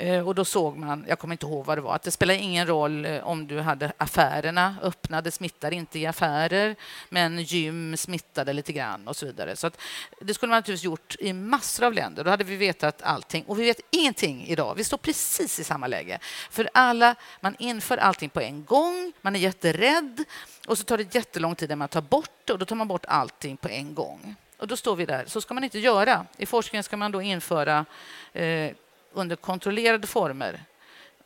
Eh, 0.00 0.28
och 0.28 0.34
då 0.34 0.44
såg 0.44 0.76
man, 0.76 1.04
jag 1.08 1.18
kommer 1.18 1.34
inte 1.34 1.46
ihåg 1.46 1.64
vad 1.64 1.78
det 1.78 1.82
var, 1.82 1.94
att 1.94 2.02
det 2.02 2.10
spelar 2.10 2.34
ingen 2.34 2.66
roll 2.66 3.04
eh, 3.04 3.26
om 3.26 3.46
du 3.46 3.60
hade 3.60 3.92
affärerna 3.96 4.76
öppna, 4.82 5.20
det 5.20 5.30
smittar 5.30 5.72
inte 5.72 5.98
i 5.98 6.06
affärer, 6.06 6.76
men 7.08 7.42
gym 7.42 7.96
smittade 7.96 8.52
lite 8.52 8.72
grann 8.72 9.08
och 9.08 9.16
så 9.16 9.26
vidare. 9.26 9.56
Så 9.56 9.70
det 10.20 10.34
skulle 10.34 10.50
man 10.50 10.58
naturligtvis 10.58 10.84
gjort 10.84 11.16
i 11.18 11.32
massor 11.32 11.86
av 11.86 11.92
länder. 11.92 12.24
Då 12.24 12.30
hade 12.30 12.44
vi 12.44 12.56
vetat 12.56 13.02
allting. 13.02 13.44
Och 13.44 13.58
vi 13.58 13.64
vet 13.64 13.80
ingenting 13.90 14.46
idag. 14.46 14.74
Vi 14.74 14.84
står 14.84 14.98
precis 14.98 15.58
i 15.58 15.64
samma 15.64 15.86
läge. 15.86 16.18
För 16.50 16.70
alla, 16.74 17.14
man 17.40 17.56
inför 17.58 17.96
allting 17.96 18.30
på 18.30 18.40
en 18.40 18.64
gång, 18.64 19.12
man 19.20 19.36
är 19.36 19.40
jätterädd 19.40 20.24
och 20.66 20.78
så 20.78 20.84
tar 20.84 20.98
det 20.98 21.14
jättelång 21.14 21.54
tid 21.54 21.68
när 21.68 21.76
man 21.76 21.88
tar 21.88 22.00
bort 22.00 22.30
det 22.44 22.52
och 22.52 22.58
då 22.58 22.64
tar 22.64 22.76
man 22.76 22.88
bort 22.88 23.04
allting 23.08 23.56
på 23.56 23.68
en 23.68 23.94
gång. 23.94 24.34
Och 24.58 24.68
då 24.68 24.76
står 24.76 24.96
vi 24.96 25.06
där. 25.06 25.24
Så 25.26 25.40
ska 25.40 25.54
man 25.54 25.64
inte 25.64 25.78
göra. 25.78 26.26
I 26.36 26.46
forskningen 26.46 26.84
ska 26.84 26.96
man 26.96 27.12
då 27.12 27.22
införa 27.22 27.84
eh, 28.32 28.72
under 29.12 29.36
kontrollerade 29.36 30.06
former. 30.06 30.64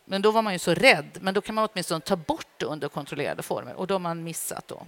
Men 0.05 0.23
då 0.23 0.31
var 0.31 0.43
man 0.43 0.53
ju 0.53 0.59
så 0.59 0.75
rädd. 0.75 1.19
Men 1.21 1.35
då 1.35 1.41
kan 1.41 1.55
man 1.55 1.69
åtminstone 1.73 2.01
ta 2.01 2.17
bort 2.17 2.47
det 2.57 2.67
under 2.67 2.89
kontrollerade 2.89 3.43
former 3.43 3.75
och 3.75 3.87
då 3.87 3.95
har 3.95 3.99
man 3.99 4.25
missat. 4.25 4.69
Då. 4.69 4.87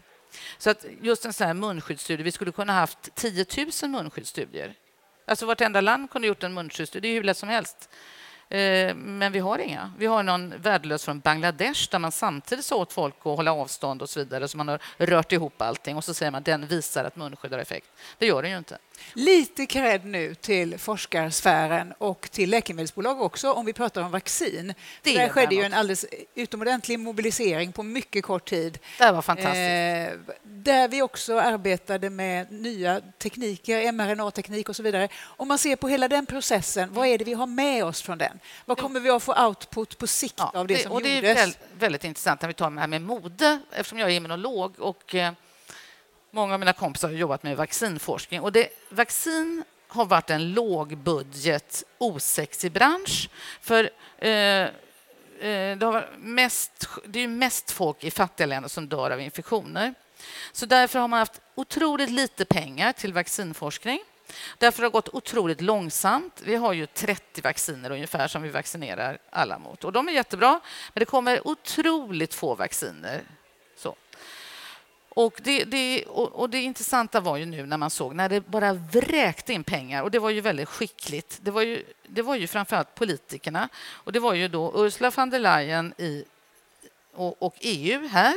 Så 0.59 0.71
att 0.71 0.85
just 1.03 1.25
en 1.25 1.33
sån 1.33 1.47
här 1.47 1.55
munskyddsstudie, 1.55 2.23
vi 2.23 2.33
skulle 2.33 2.53
kunna 2.53 2.73
haft 2.73 3.15
10 3.15 3.47
000 3.83 3.91
munskyddsstudier. 3.91 4.75
Alltså 5.27 5.47
vartenda 5.47 5.81
land 5.81 6.11
kunde 6.11 6.29
gjort 6.29 6.43
en 6.43 6.55
munskyddsstudie, 6.55 7.09
det 7.09 7.09
är 7.09 7.15
hur 7.15 7.23
lätt 7.23 7.37
som 7.37 7.49
helst. 7.49 7.89
Eh, 8.49 8.95
men 8.95 9.33
vi 9.33 9.39
har 9.39 9.59
inga. 9.59 9.93
Vi 9.99 10.07
har 10.07 10.23
någon 10.23 10.55
värdelös 10.59 11.05
från 11.05 11.21
Bangladesh 11.21 11.91
där 11.91 11.99
man 11.99 12.13
samtidigt 12.13 12.65
sa 12.65 12.77
åt 12.77 12.93
folk 12.93 13.15
att 13.19 13.25
hålla 13.25 13.53
avstånd 13.53 14.03
och 14.03 14.11
så 14.11 14.21
vidare, 14.21 14.49
så 14.49 14.57
man 14.57 14.69
har 14.69 14.81
rört 14.97 15.33
ihop 15.33 15.63
allting 15.63 15.97
och 15.97 16.05
så 16.05 16.15
säger 16.15 16.33
man 16.33 16.39
att 16.39 16.45
den 16.45 16.67
visar 16.67 17.05
att 17.05 17.17
munskydd 17.17 17.53
har 17.53 17.59
effekt. 17.59 17.87
Det 18.19 18.27
gör 18.27 18.43
den 18.43 18.51
ju 18.51 18.59
inte. 18.59 18.79
Lite 19.13 19.67
cred 19.67 20.05
nu 20.05 20.35
till 20.35 20.79
forskarsfären 20.79 21.95
och 21.99 22.29
till 22.31 22.51
läkemedelsbolag 22.51 23.23
också 23.23 23.53
om 23.53 23.67
vi 23.67 23.73
pratar 23.73 24.03
om 24.03 24.11
vaccin. 24.11 24.75
Det 25.03 25.19
Där 25.19 25.29
skedde 25.29 25.55
ju 25.55 25.63
en 25.63 25.75
alldeles 25.75 26.07
utomordentlig 26.35 26.99
mobilisering 26.99 27.73
på 27.73 27.83
mycket 27.83 28.25
kort 28.25 28.49
tid. 28.49 28.79
Det 28.99 29.13
var 29.13 29.23
fantastiskt. 29.23 30.29
Eh, 30.29 30.35
där 30.43 30.89
vi 30.89 31.03
också 31.03 31.39
arbetade 31.39 32.11
med 32.11 32.53
nya 32.53 33.01
tekniker, 33.19 33.93
mRNA-teknik 33.93 34.69
och 34.69 34.77
så 34.77 34.83
vidare. 34.83 35.09
Om 35.23 35.49
man 35.49 35.59
ser 35.59 35.77
på 35.77 35.89
hela 35.89 36.09
den 36.09 36.27
processen, 36.27 36.93
vad 36.93 37.07
är 37.07 37.19
det 37.19 37.25
vi 37.25 37.33
har 37.33 37.47
med 37.47 37.85
oss 37.85 38.03
från 38.03 38.19
den? 38.19 38.39
Vad 38.65 38.79
kommer 38.79 39.01
vi 39.01 39.11
att 39.11 39.23
få 39.23 39.47
output 39.47 39.99
på 39.99 40.07
sikt 40.07 40.35
ja, 40.37 40.53
av 40.55 40.67
det, 40.67 40.75
det 40.75 40.83
som 40.83 40.93
och 40.93 41.01
gjordes? 41.01 41.21
Det 41.21 41.31
är 41.31 41.35
väldigt, 41.35 41.59
väldigt 41.79 42.05
intressant 42.05 42.41
när 42.41 42.49
vi 42.49 42.55
tar 42.55 42.71
det 42.71 42.81
här 42.81 42.87
med 42.87 43.03
mode, 43.03 43.61
eftersom 43.71 43.99
jag 43.99 44.11
är 44.11 44.15
immunolog 44.15 44.75
och 44.79 45.15
eh, 45.15 45.33
Många 46.35 46.55
av 46.55 46.61
mina 46.61 46.73
kompisar 46.73 47.09
har 47.09 47.15
jobbat 47.15 47.43
med 47.43 47.57
vaccinforskning. 47.57 48.41
Och 48.41 48.53
det, 48.53 48.69
vaccin 48.89 49.65
har 49.89 50.05
varit 50.05 50.31
en 50.31 50.53
lågbudget, 50.53 51.85
osexig 51.99 52.73
bransch. 52.73 53.29
För 53.61 53.91
eh, 54.19 54.31
eh 54.31 54.71
det, 55.79 55.83
har 55.83 56.11
mest, 56.19 56.89
det 57.07 57.21
är 57.21 57.29
mest 57.29 57.71
folk 57.71 58.05
i 58.05 58.11
fattiga 58.11 58.47
länder 58.47 58.69
som 58.69 58.89
dör 58.89 59.11
av 59.11 59.21
infektioner. 59.21 59.95
Så 60.53 60.67
därför 60.67 60.99
har 60.99 61.09
man 61.09 61.19
haft 61.19 61.41
otroligt 61.55 62.11
lite 62.11 62.45
pengar 62.45 62.93
till 62.93 63.13
vaccinforskning. 63.13 64.01
Därför 64.59 64.83
har 64.83 64.91
det 64.91 64.93
gått 64.93 65.09
otroligt 65.09 65.61
långsamt. 65.61 66.43
Vi 66.45 66.57
har 66.57 66.73
ju 66.73 66.87
30 66.87 67.43
vacciner 67.43 67.91
ungefär 67.91 68.29
som 68.29 68.43
vi 68.43 68.49
vaccinerar 68.49 69.19
alla 69.31 69.59
mot. 69.59 69.85
Och 69.85 69.93
de 69.93 70.09
är 70.09 70.13
jättebra, 70.13 70.61
men 70.93 71.01
det 71.01 71.05
kommer 71.05 71.49
otroligt 71.49 72.35
få 72.35 72.55
vacciner 72.55 73.23
och 75.15 75.41
det, 75.43 75.65
det, 75.65 76.05
och, 76.05 76.51
det 76.51 76.63
intressanta 76.63 77.21
var 77.21 77.37
ju 77.37 77.47
nu 77.47 77.67
när 77.67 77.77
man 77.77 77.91
såg 77.91 78.15
när 78.15 78.29
det 78.29 78.41
bara 78.41 78.73
vräkte 78.73 79.53
in 79.53 79.65
pengar 79.65 80.03
och 80.03 80.11
det 80.11 80.19
var 80.19 80.31
ju 80.31 80.41
väldigt 80.41 80.69
skickligt. 80.69 81.39
Det 81.43 81.51
var 81.51 81.63
ju, 81.63 81.85
det 82.07 82.23
var 82.23 82.37
ju 82.37 82.47
framförallt 82.47 82.95
politikerna 82.95 83.69
och 83.93 84.13
det 84.13 84.21
var 84.21 84.35
ju 84.35 84.49
då 84.49 84.73
Ursula 84.77 85.11
von 85.11 85.31
der 85.31 85.39
Leyen 85.39 85.95
i, 85.99 86.25
och, 87.15 87.43
och 87.43 87.55
EU 87.61 88.09
här 88.09 88.35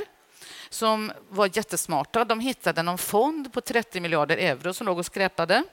som 0.69 1.11
var 1.29 1.57
jättesmarta. 1.57 2.25
De 2.25 2.39
hittade 2.39 2.83
någon 2.83 2.97
fond 2.97 3.53
på 3.53 3.61
30 3.61 3.99
miljarder 3.99 4.37
euro 4.37 4.73
som 4.73 4.87
låg 4.87 4.97
och 4.97 5.05
skräpade. 5.05 5.63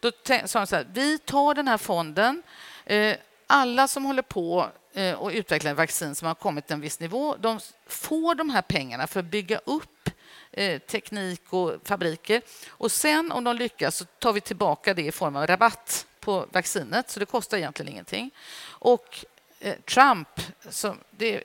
Då 0.00 0.10
sa 0.44 0.58
de 0.58 0.66
så 0.66 0.76
här, 0.76 0.86
vi 0.92 1.18
tar 1.18 1.54
den 1.54 1.68
här 1.68 1.78
fonden. 1.78 2.42
Eh, 2.84 3.16
alla 3.46 3.88
som 3.88 4.04
håller 4.04 4.22
på 4.22 4.70
eh, 4.92 5.14
och 5.14 5.30
utvecklar 5.30 5.74
vaccin 5.74 6.14
som 6.14 6.28
har 6.28 6.34
kommit 6.34 6.66
till 6.66 6.74
en 6.74 6.80
viss 6.80 7.00
nivå, 7.00 7.36
de 7.36 7.60
får 7.86 8.34
de 8.34 8.50
här 8.50 8.62
pengarna 8.62 9.06
för 9.06 9.20
att 9.20 9.26
bygga 9.26 9.58
upp 9.58 10.10
Eh, 10.58 10.78
teknik 10.78 11.42
och 11.52 11.74
fabriker. 11.84 12.42
Och 12.68 12.92
sen 12.92 13.32
om 13.32 13.44
de 13.44 13.56
lyckas 13.56 13.96
så 13.96 14.04
tar 14.04 14.32
vi 14.32 14.40
tillbaka 14.40 14.94
det 14.94 15.02
i 15.02 15.12
form 15.12 15.36
av 15.36 15.46
rabatt 15.46 16.06
på 16.20 16.46
vaccinet, 16.52 17.10
så 17.10 17.20
det 17.20 17.26
kostar 17.26 17.58
egentligen 17.58 17.92
ingenting. 17.92 18.30
Och 18.64 19.24
eh, 19.60 19.74
Trump, 19.74 20.28
som, 20.68 20.98
det 21.10 21.34
är 21.34 21.42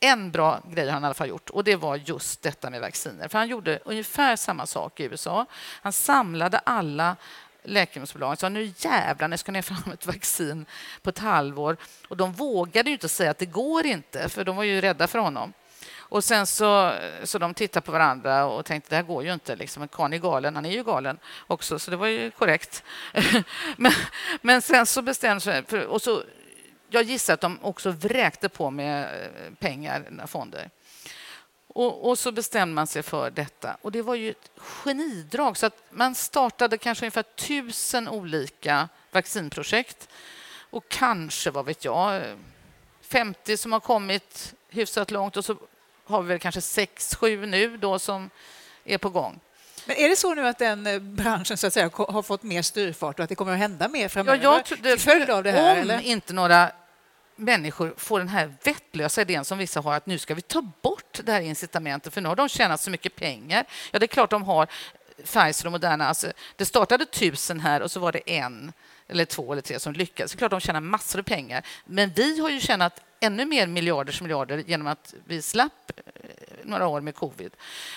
en 0.00 0.30
bra 0.30 0.62
grej 0.72 0.86
har 0.86 0.92
han 0.92 1.02
i 1.02 1.06
alla 1.06 1.14
fall 1.14 1.28
gjort 1.28 1.50
och 1.50 1.64
det 1.64 1.76
var 1.76 1.96
just 1.96 2.42
detta 2.42 2.70
med 2.70 2.80
vacciner. 2.80 3.28
För 3.28 3.38
han 3.38 3.48
gjorde 3.48 3.78
ungefär 3.84 4.36
samma 4.36 4.66
sak 4.66 5.00
i 5.00 5.04
USA. 5.04 5.46
Han 5.82 5.92
samlade 5.92 6.58
alla 6.58 7.16
läkemedelsbolagen 7.62 8.32
och 8.32 8.38
sa 8.38 8.48
nu 8.48 8.72
jävlar, 8.76 9.28
nu 9.28 9.36
ska 9.36 9.52
ni 9.52 9.62
fram 9.62 9.92
ett 9.92 10.06
vaccin 10.06 10.66
på 11.02 11.10
ett 11.10 11.18
halvår. 11.18 11.76
Och 12.08 12.16
de 12.16 12.32
vågade 12.32 12.90
ju 12.90 12.92
inte 12.94 13.08
säga 13.08 13.30
att 13.30 13.38
det 13.38 13.46
går 13.46 13.86
inte, 13.86 14.28
för 14.28 14.44
de 14.44 14.56
var 14.56 14.64
ju 14.64 14.80
rädda 14.80 15.06
för 15.06 15.18
honom. 15.18 15.52
Och 16.08 16.24
sen 16.24 16.46
så, 16.46 16.98
så 17.24 17.38
de 17.38 17.54
tittade 17.54 17.86
på 17.86 17.92
varandra 17.92 18.44
och 18.44 18.64
tänkte 18.64 18.90
det 18.90 18.96
här 18.96 19.02
går 19.02 19.24
ju 19.24 19.32
inte. 19.32 19.56
Liksom. 19.56 19.88
karln 19.88 20.12
är 20.12 20.18
galen, 20.18 20.54
han 20.54 20.66
är 20.66 20.70
ju 20.70 20.84
galen 20.84 21.18
också, 21.46 21.78
så 21.78 21.90
det 21.90 21.96
var 21.96 22.06
ju 22.06 22.30
korrekt. 22.30 22.82
men, 23.76 23.92
men 24.40 24.62
sen 24.62 24.86
så 24.86 25.02
bestämde 25.02 25.40
sig 25.40 25.64
för, 25.64 25.86
och 25.86 26.02
så 26.02 26.22
Jag 26.88 27.02
gissar 27.02 27.34
att 27.34 27.40
de 27.40 27.58
också 27.62 27.90
vräkte 27.90 28.48
på 28.48 28.70
med 28.70 29.02
eh, 29.04 29.54
pengar, 29.58 30.26
fonder. 30.26 30.70
Och, 31.74 32.08
och, 32.08 32.18
så 32.18 32.32
bestämde 32.32 32.74
man 32.74 32.86
sig 32.86 33.02
för 33.02 33.30
detta. 33.30 33.76
Och 33.82 33.92
det 33.92 34.02
var 34.02 34.14
ju 34.14 34.30
ett 34.30 34.50
genidrag. 34.56 35.56
Så 35.56 35.66
att 35.66 35.82
man 35.90 36.14
startade 36.14 36.78
kanske 36.78 37.04
ungefär 37.04 37.22
tusen 37.22 38.08
olika 38.08 38.88
vaccinprojekt. 39.10 40.08
Och 40.70 40.88
kanske, 40.88 41.50
vad 41.50 41.64
vet 41.64 41.84
jag, 41.84 42.22
50 43.00 43.56
som 43.56 43.72
har 43.72 43.80
kommit 43.80 44.54
hyfsat 44.68 45.10
långt 45.10 45.36
och 45.36 45.44
så 45.44 45.56
har 46.04 46.22
vi 46.22 46.28
väl 46.28 46.38
kanske 46.38 46.60
6-7 46.60 47.46
nu 47.46 47.76
då 47.76 47.98
som 47.98 48.30
är 48.84 48.98
på 48.98 49.10
gång. 49.10 49.40
Men 49.86 49.96
är 49.96 50.08
det 50.08 50.16
så 50.16 50.34
nu 50.34 50.46
att 50.46 50.58
den 50.58 50.86
eh, 50.86 50.98
branschen 50.98 51.56
så 51.56 51.66
att 51.66 51.72
säga, 51.72 51.90
har 51.94 52.22
fått 52.22 52.42
mer 52.42 52.62
styrfart 52.62 53.18
och 53.18 53.22
att 53.22 53.28
det 53.28 53.34
kommer 53.34 53.52
att 53.52 53.58
hända 53.58 53.88
mer 53.88 54.08
framöver? 54.08 54.40
Ja, 54.42 54.62
jag 54.68 54.82
till 54.82 54.98
följd 54.98 55.30
av 55.30 55.42
det 55.42 55.50
här? 55.50 55.72
Om 55.72 55.78
eller? 55.78 56.00
inte 56.00 56.32
några 56.32 56.72
människor 57.36 57.94
får 57.96 58.18
den 58.18 58.28
här 58.28 58.54
vettlösa 58.62 59.22
idén 59.22 59.44
som 59.44 59.58
vissa 59.58 59.80
har 59.80 59.94
att 59.94 60.06
nu 60.06 60.18
ska 60.18 60.34
vi 60.34 60.42
ta 60.42 60.62
bort 60.82 61.20
det 61.24 61.32
här 61.32 61.40
incitamentet 61.40 62.14
för 62.14 62.20
nu 62.20 62.28
har 62.28 62.36
de 62.36 62.48
tjänat 62.48 62.80
så 62.80 62.90
mycket 62.90 63.16
pengar. 63.16 63.64
Ja, 63.90 63.98
det 63.98 64.04
är 64.04 64.08
klart 64.08 64.30
de 64.30 64.42
har 64.42 64.68
Pfizer 65.24 65.66
och 65.66 65.72
Moderna. 65.72 66.08
Alltså, 66.08 66.32
det 66.56 66.64
startade 66.64 67.04
tusen 67.04 67.60
här 67.60 67.82
och 67.82 67.90
så 67.90 68.00
var 68.00 68.12
det 68.12 68.30
en 68.30 68.72
eller 69.08 69.24
två 69.24 69.52
eller 69.52 69.62
tre 69.62 69.80
som 69.80 69.92
lyckades. 69.92 70.32
Det 70.32 70.36
är 70.36 70.38
klart 70.38 70.50
de 70.50 70.60
tjänar 70.60 70.80
massor 70.80 71.18
av 71.18 71.22
pengar. 71.22 71.66
Men 71.84 72.12
vi 72.16 72.40
har 72.40 72.50
ju 72.50 72.60
tjänat 72.60 73.00
ännu 73.24 73.44
mer 73.44 73.66
miljarders 73.66 74.22
miljarder 74.22 74.58
genom 74.66 74.86
att 74.86 75.14
vi 75.24 75.42
slapp 75.42 75.90
eh, 75.96 76.02
några 76.62 76.86
år 76.86 77.00
med 77.00 77.14
covid. 77.14 77.52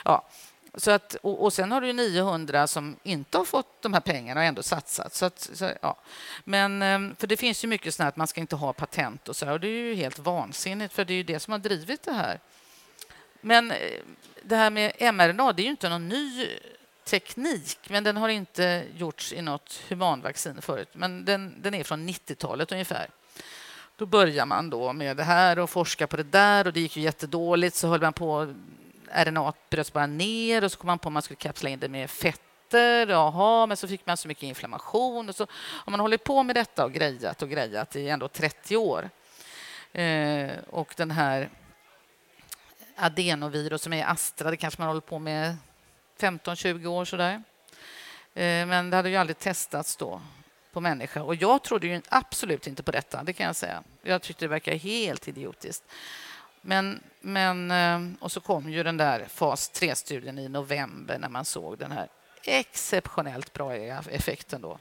Ja. 0.05 0.25
Så 0.73 0.91
att, 0.91 1.15
och, 1.15 1.43
och 1.43 1.53
sen 1.53 1.71
har 1.71 1.81
du 1.81 1.93
900 1.93 2.67
som 2.67 2.95
inte 3.03 3.37
har 3.37 3.45
fått 3.45 3.81
de 3.81 3.93
här 3.93 3.99
pengarna 3.99 4.39
och 4.39 4.45
ändå 4.45 4.63
satsat. 4.63 5.13
Så 5.13 5.25
att, 5.25 5.39
så, 5.53 5.71
ja. 5.81 5.97
Men, 6.43 6.81
ehm, 6.81 7.15
för 7.19 7.27
det 7.27 7.37
finns 7.37 7.63
ju 7.63 7.67
mycket 7.67 7.93
sånt 7.93 8.07
att 8.07 8.17
man 8.17 8.27
ska 8.27 8.41
inte 8.41 8.55
ha 8.55 8.73
patent 8.73 9.29
och 9.29 9.35
så 9.35 9.51
och 9.51 9.59
det 9.59 9.67
är 9.67 9.83
ju 9.83 9.95
helt 9.95 10.19
vansinnigt 10.19 10.93
för 10.93 11.05
det 11.05 11.13
är 11.13 11.17
ju 11.17 11.23
det 11.23 11.39
som 11.39 11.51
har 11.51 11.59
drivit 11.59 12.03
det 12.03 12.13
här. 12.13 12.39
Men 13.41 13.71
eh, 13.71 13.77
det 14.43 14.55
här 14.55 14.69
med 14.69 14.93
mRNA, 15.13 15.53
det 15.53 15.61
är 15.61 15.63
ju 15.63 15.69
inte 15.69 15.89
någon 15.89 16.09
ny 16.09 16.47
teknik, 17.03 17.79
men 17.89 18.03
den 18.03 18.17
har 18.17 18.29
inte 18.29 18.85
gjorts 18.95 19.33
i 19.33 19.41
något 19.41 19.81
humanvaccin 19.89 20.61
förut. 20.61 20.89
Men 20.93 21.25
den, 21.25 21.61
den 21.61 21.73
är 21.73 21.83
från 21.83 22.09
90-talet 22.09 22.71
ungefär. 22.71 23.09
Då 23.97 24.05
börjar 24.05 24.45
man 24.45 24.69
då 24.69 24.93
med 24.93 25.17
det 25.17 25.23
här 25.23 25.59
och 25.59 25.69
forska 25.69 26.07
på 26.07 26.17
det 26.17 26.23
där 26.23 26.67
och 26.67 26.73
det 26.73 26.79
gick 26.79 26.97
ju 26.97 27.03
jättedåligt. 27.03 27.75
Så 27.75 27.87
höll 27.87 28.01
man 28.01 28.13
på 28.13 28.53
RNA 29.11 29.53
bröts 29.69 29.93
bara 29.93 30.07
ner 30.07 30.63
och 30.63 30.71
så 30.71 30.77
kom 30.77 30.87
man 30.87 30.99
på 30.99 31.09
att 31.09 31.13
man 31.13 31.21
skulle 31.21 31.37
kapsla 31.37 31.69
in 31.69 31.79
det 31.79 31.89
med 31.89 32.09
fetter. 32.09 33.07
Jaha, 33.07 33.65
men 33.65 33.77
så 33.77 33.87
fick 33.87 34.05
man 34.05 34.17
så 34.17 34.27
mycket 34.27 34.43
inflammation. 34.43 35.29
Och 35.29 35.35
så 35.35 35.47
har 35.51 35.91
man 35.91 35.99
hållit 35.99 36.23
på 36.23 36.43
med 36.43 36.55
detta 36.55 36.85
och 36.85 36.93
grejat 36.93 37.41
och 37.41 37.49
grejat 37.49 37.95
i 37.95 38.09
ändå 38.09 38.27
30 38.27 38.77
år. 38.77 39.09
Eh, 39.93 40.51
och 40.69 40.93
den 40.97 41.11
här 41.11 41.49
adenovirus 42.95 43.81
som 43.81 43.93
är 43.93 44.05
Astra, 44.05 44.51
det 44.51 44.57
kanske 44.57 44.81
man 44.81 44.87
håller 44.87 45.01
på 45.01 45.19
med 45.19 45.55
15-20 46.19 46.85
år 46.85 47.05
sådär. 47.05 47.43
Eh, 48.33 48.65
men 48.65 48.89
det 48.89 48.95
hade 48.95 49.09
ju 49.09 49.15
aldrig 49.15 49.39
testats 49.39 49.95
då 49.95 50.21
på 50.77 50.81
människa. 50.81 51.23
Och 51.23 51.35
jag 51.35 51.63
trodde 51.63 51.87
ju 51.87 52.01
absolut 52.09 52.67
inte 52.67 52.83
på 52.83 52.91
detta, 52.91 53.23
det 53.23 53.33
kan 53.33 53.45
jag 53.45 53.55
säga. 53.55 53.83
Jag 54.03 54.21
tyckte 54.21 54.45
det 54.45 54.49
verkade 54.49 54.77
helt 54.77 55.27
idiotiskt. 55.27 55.83
Men, 56.61 57.03
men, 57.21 57.71
eh, 57.71 57.99
och 58.19 58.31
så 58.31 58.39
kom 58.39 58.69
ju 58.69 58.83
den 58.83 58.97
där 58.97 59.25
fas 59.29 59.71
3-studien 59.73 60.39
i 60.39 60.49
november 60.49 61.17
när 61.19 61.29
man 61.29 61.45
såg 61.45 61.77
den 61.77 61.91
här 61.91 62.07
exceptionellt 62.43 63.53
bra 63.53 63.75
effekten. 63.75 64.61
Då. 64.61 64.79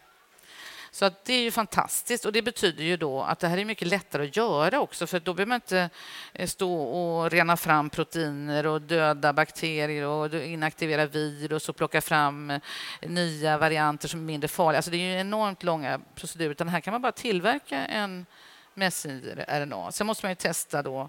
Så 0.97 1.05
att 1.05 1.25
det 1.25 1.33
är 1.33 1.43
ju 1.43 1.51
fantastiskt 1.51 2.25
och 2.25 2.33
det 2.33 2.43
betyder 2.43 2.85
ju 2.85 2.97
då 2.97 3.23
att 3.23 3.39
det 3.39 3.49
här 3.49 3.59
är 3.59 3.65
mycket 3.65 3.89
lättare 3.89 4.29
att 4.29 4.37
göra 4.37 4.81
också 4.81 5.07
för 5.07 5.21
då 5.21 5.35
behöver 5.35 5.49
man 5.49 5.57
inte 5.57 5.91
eh, 6.33 6.47
stå 6.47 6.83
och 6.83 7.31
rena 7.31 7.57
fram 7.57 7.91
proteiner 7.91 8.67
och 8.67 8.83
döda 8.83 9.33
bakterier 9.33 10.05
och 10.05 10.35
inaktivera 10.35 11.07
virus 11.07 11.69
och 11.69 11.77
plocka 11.77 12.01
fram 12.01 12.51
eh, 12.51 12.61
nya 13.01 13.59
varianter 13.59 14.09
som 14.09 14.21
är 14.21 14.25
mindre 14.25 14.49
farliga. 14.49 14.79
Alltså 14.79 14.91
det 14.91 14.97
är 14.97 15.15
ju 15.15 15.21
enormt 15.21 15.63
långa 15.63 16.01
procedurer 16.15 16.51
utan 16.51 16.69
här 16.69 16.81
kan 16.81 16.93
man 16.93 17.03
bara 17.03 17.13
tillverka 17.13 17.87
en 17.87 18.27
messenger-RNA. 18.75 19.93
Sen 19.93 20.07
måste 20.07 20.25
man 20.25 20.31
ju 20.31 20.37
testa 20.37 20.83
då 20.83 21.09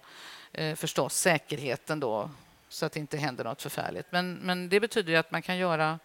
eh, 0.52 0.76
förstås 0.76 1.16
säkerheten 1.16 2.00
då 2.00 2.30
så 2.70 2.86
att 2.86 2.92
det 2.92 3.00
inte 3.00 3.18
händer 3.18 3.44
något 3.44 3.62
förfärligt. 3.62 4.08
Men, 4.12 4.34
men 4.34 4.70
det 4.70 4.80
betyder 4.80 5.12
ju 5.12 5.18
att 5.18 5.32
man 5.32 5.42
kan 5.42 5.58
göra 5.58 6.00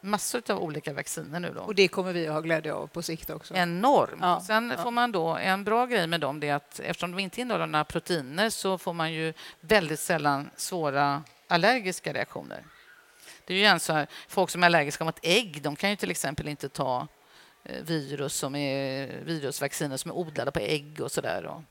massor 0.00 0.42
av 0.50 0.58
olika 0.58 0.92
vacciner 0.92 1.40
nu. 1.40 1.52
Då. 1.54 1.60
Och 1.60 1.74
det 1.74 1.88
kommer 1.88 2.12
vi 2.12 2.26
att 2.26 2.32
ha 2.32 2.40
glädje 2.40 2.74
av 2.74 2.86
på 2.86 3.02
sikt 3.02 3.30
också. 3.30 3.54
Enormt. 3.54 4.20
Ja. 4.20 4.42
Sen 4.46 4.78
får 4.78 4.90
man 4.90 5.12
då, 5.12 5.36
en 5.36 5.64
bra 5.64 5.86
grej 5.86 6.06
med 6.06 6.20
dem 6.20 6.42
är 6.42 6.54
att 6.54 6.80
eftersom 6.80 7.10
de 7.10 7.18
inte 7.18 7.40
innehåller 7.40 7.66
några 7.66 7.84
proteiner 7.84 8.50
så 8.50 8.78
får 8.78 8.92
man 8.92 9.12
ju 9.12 9.32
väldigt 9.60 10.00
sällan 10.00 10.50
svåra 10.56 11.22
allergiska 11.48 12.12
reaktioner. 12.12 12.64
Det 13.44 13.54
är 13.54 13.58
ju 13.58 13.64
en 13.64 13.80
så 13.80 13.92
här, 13.92 14.06
folk 14.28 14.50
som 14.50 14.62
är 14.62 14.66
allergiska 14.66 15.04
mot 15.04 15.18
ägg, 15.22 15.62
de 15.62 15.76
kan 15.76 15.90
ju 15.90 15.96
till 15.96 16.10
exempel 16.10 16.48
inte 16.48 16.68
ta 16.68 17.08
eh, 17.64 17.82
virus 17.82 18.34
som 18.34 18.54
är 18.54 19.06
virusvacciner 19.24 19.96
som 19.96 20.10
är 20.10 20.14
odlade 20.14 20.50
på 20.50 20.60
ägg 20.60 21.00
och 21.00 21.12
så 21.12 21.20
där. 21.20 21.64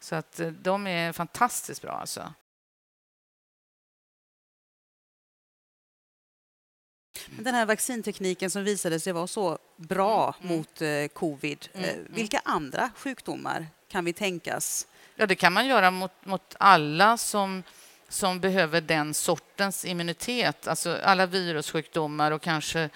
Så 0.00 0.14
att 0.14 0.40
eh, 0.40 0.48
de 0.48 0.86
är 0.86 1.12
fantastiskt 1.12 1.82
bra 1.82 1.92
alltså. 1.92 2.32
Den 7.38 7.54
här 7.54 7.66
vaccintekniken 7.66 8.50
som 8.50 8.64
visade 8.64 9.00
sig 9.00 9.12
vara 9.12 9.26
så 9.26 9.58
bra 9.76 10.34
mm. 10.40 10.46
mm. 10.46 10.58
mot 10.58 10.82
eh, 10.82 11.06
covid, 11.06 11.68
mm. 11.72 11.84
Eh, 11.84 11.94
mm. 11.94 12.06
vilka 12.08 12.40
andra 12.44 12.90
sjukdomar 12.96 13.66
kan 13.88 14.04
vi 14.04 14.12
tänkas? 14.12 14.86
Ja, 15.16 15.26
det 15.26 15.34
kan 15.34 15.52
man 15.52 15.66
göra 15.66 15.90
mot, 15.90 16.12
mot 16.24 16.54
alla 16.58 17.16
som, 17.16 17.62
som 18.08 18.40
behöver 18.40 18.80
den 18.80 19.14
sortens 19.14 19.84
immunitet. 19.84 20.66
Alltså 20.66 20.98
alla 21.02 21.26
virussjukdomar 21.26 22.30
och 22.30 22.42
kanske 22.42 22.90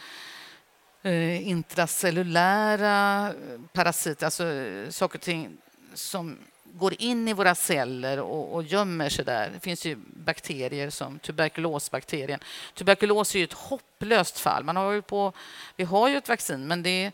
eh, 1.03 1.49
intracellulära 1.49 3.33
parasiter, 3.73 4.27
alltså 4.27 4.45
eh, 4.45 4.91
saker 4.91 5.19
och 5.19 5.23
ting 5.23 5.59
som 5.95 6.39
går 6.73 6.95
in 6.99 7.29
i 7.29 7.33
våra 7.33 7.55
celler 7.55 8.21
och, 8.21 8.55
och 8.55 8.63
gömmer 8.63 9.09
sig 9.09 9.25
där. 9.25 9.51
Det 9.55 9.61
finns 9.61 9.87
ju 9.87 9.97
bakterier 10.07 10.91
som 10.91 11.19
tuberkulosbakterien. 11.19 12.41
Tuberkulos 12.75 13.35
är 13.35 13.39
ju 13.39 13.45
ett 13.45 13.53
hopplöst 13.53 14.39
fall. 14.39 14.65
Man 14.65 14.77
har 14.77 14.93
ju 14.93 15.03
på, 15.03 15.33
vi 15.77 15.85
har 15.85 16.09
ju 16.09 16.17
ett 16.17 16.29
vaccin, 16.29 16.67
men 16.67 16.83
det, 16.83 17.13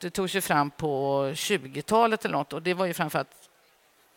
det 0.00 0.10
togs 0.10 0.34
ju 0.34 0.40
fram 0.40 0.70
på 0.70 1.22
20-talet 1.34 2.24
eller 2.24 2.36
något 2.36 2.52
och 2.52 2.62
det 2.62 2.74
var 2.74 2.86
ju 2.86 2.94
framförallt 2.94 3.50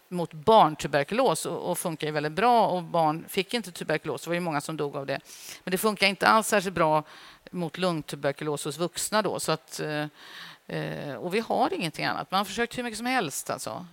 mot 0.09 0.33
barntuberkulos 0.33 1.45
och, 1.45 1.71
och 1.71 1.77
funkar 1.77 2.07
ju 2.07 2.13
väldigt 2.13 2.31
bra 2.31 2.67
och 2.67 2.83
barn 2.83 3.25
fick 3.29 3.53
inte 3.53 3.71
tuberkulos. 3.71 4.23
Det 4.23 4.29
var 4.29 4.35
ju 4.35 4.39
många 4.39 4.61
som 4.61 4.77
dog 4.77 4.95
av 4.95 5.05
det. 5.05 5.19
Men 5.63 5.71
det 5.71 5.77
funkar 5.77 6.07
inte 6.07 6.27
alls 6.27 6.47
särskilt 6.47 6.75
bra 6.75 7.03
mot 7.51 7.77
lungtuberkulos 7.77 8.65
hos 8.65 8.77
vuxna 8.77 9.21
då. 9.21 9.39
Så 9.39 9.51
att, 9.51 9.79
eh, 10.67 11.13
och 11.15 11.33
vi 11.33 11.39
har 11.39 11.73
ingenting 11.73 12.05
annat. 12.05 12.31
Man 12.31 12.37
har 12.37 12.45
försökt 12.45 12.77
hur 12.77 12.83
mycket 12.83 12.97
som 12.97 13.05
helst. 13.05 13.49
Alltså. 13.49 13.85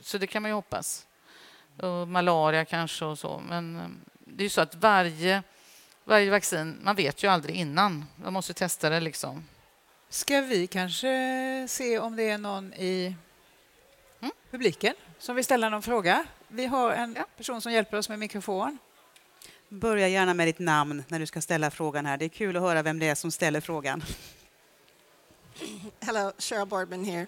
Så 0.00 0.18
det 0.18 0.26
kan 0.26 0.42
man 0.42 0.50
ju 0.50 0.54
hoppas. 0.54 1.06
Och 1.76 2.08
malaria 2.08 2.64
kanske 2.64 3.04
och 3.04 3.18
så. 3.18 3.42
Men 3.48 3.76
eh, 3.76 3.86
det 4.24 4.42
är 4.42 4.44
ju 4.44 4.50
så 4.50 4.60
att 4.60 4.74
varje, 4.74 5.42
varje 6.04 6.30
vaccin, 6.30 6.78
man 6.82 6.96
vet 6.96 7.22
ju 7.22 7.28
aldrig 7.28 7.56
innan. 7.56 8.04
Man 8.16 8.32
måste 8.32 8.54
testa 8.54 8.90
det 8.90 9.00
liksom. 9.00 9.44
Ska 10.08 10.40
vi 10.40 10.66
kanske 10.66 11.66
se 11.68 11.98
om 11.98 12.16
det 12.16 12.30
är 12.30 12.38
någon 12.38 12.72
i 12.74 13.16
mm? 14.20 14.32
publiken 14.50 14.94
som 15.18 15.36
vill 15.36 15.44
ställa 15.44 15.68
någon 15.68 15.82
fråga? 15.82 16.24
Vi 16.48 16.66
har 16.66 16.92
en 16.92 17.14
ja. 17.18 17.24
person 17.36 17.60
som 17.60 17.72
hjälper 17.72 17.98
oss 17.98 18.08
med 18.08 18.18
mikrofon. 18.18 18.78
Börja 19.68 20.08
gärna 20.08 20.34
med 20.34 20.48
ditt 20.48 20.58
namn 20.58 21.04
när 21.08 21.18
du 21.18 21.26
ska 21.26 21.40
ställa 21.40 21.70
frågan 21.70 22.06
här. 22.06 22.16
Det 22.16 22.24
är 22.24 22.28
kul 22.28 22.56
att 22.56 22.62
höra 22.62 22.82
vem 22.82 22.98
det 22.98 23.08
är 23.08 23.14
som 23.14 23.30
ställer 23.30 23.60
frågan. 23.60 24.02
Hello, 26.00 26.32
Cheryl 26.38 26.66
Boardman 26.66 27.04
här. 27.04 27.26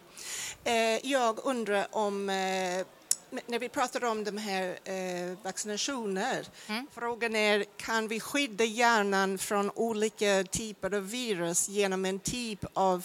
Eh, 0.64 1.06
jag 1.10 1.38
undrar 1.44 1.86
om, 1.90 2.30
eh, 2.30 2.86
när 3.46 3.58
vi 3.58 3.68
pratar 3.68 4.04
om 4.04 4.24
de 4.24 4.38
här 4.38 4.78
eh, 4.84 5.38
vaccinationer, 5.42 6.46
mm. 6.66 6.86
frågan 6.94 7.36
är 7.36 7.64
kan 7.76 8.08
vi 8.08 8.20
skydda 8.20 8.64
hjärnan 8.64 9.38
från 9.38 9.70
olika 9.70 10.44
typer 10.50 10.94
av 10.94 11.10
virus 11.10 11.68
genom 11.68 12.04
en 12.04 12.18
typ 12.18 12.64
av 12.72 13.04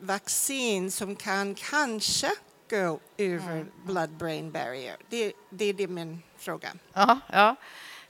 vaccin 0.00 0.90
som 0.90 1.16
kan 1.16 1.54
kanske 1.54 2.30
gå 2.70 3.00
över 3.18 3.52
mm. 3.52 3.70
blood-brain 3.86 4.52
barrier? 4.52 4.96
Det, 5.08 5.32
det, 5.50 5.72
det 5.72 5.82
är 5.82 5.88
min 5.88 6.22
fråga. 6.38 6.68
Aha, 6.94 7.18
ja. 7.32 7.56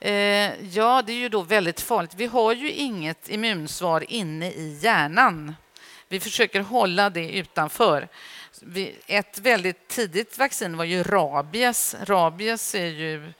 Eh, 0.00 0.66
ja, 0.76 1.02
det 1.02 1.12
är 1.12 1.16
ju 1.16 1.28
då 1.28 1.42
väldigt 1.42 1.80
farligt. 1.80 2.14
Vi 2.14 2.26
har 2.26 2.52
ju 2.52 2.72
inget 2.72 3.28
immunsvar 3.28 4.12
inne 4.12 4.50
i 4.50 4.78
hjärnan. 4.82 5.54
Vi 6.08 6.20
försöker 6.20 6.60
hålla 6.60 7.10
det 7.10 7.30
utanför. 7.30 8.08
Ett 9.06 9.38
väldigt 9.38 9.88
tidigt 9.88 10.38
vaccin 10.38 10.76
var 10.76 10.84
ju 10.84 11.02
rabies. 11.02 11.96
Rabies 12.02 12.74
är 12.74 12.86
ju 12.86 13.32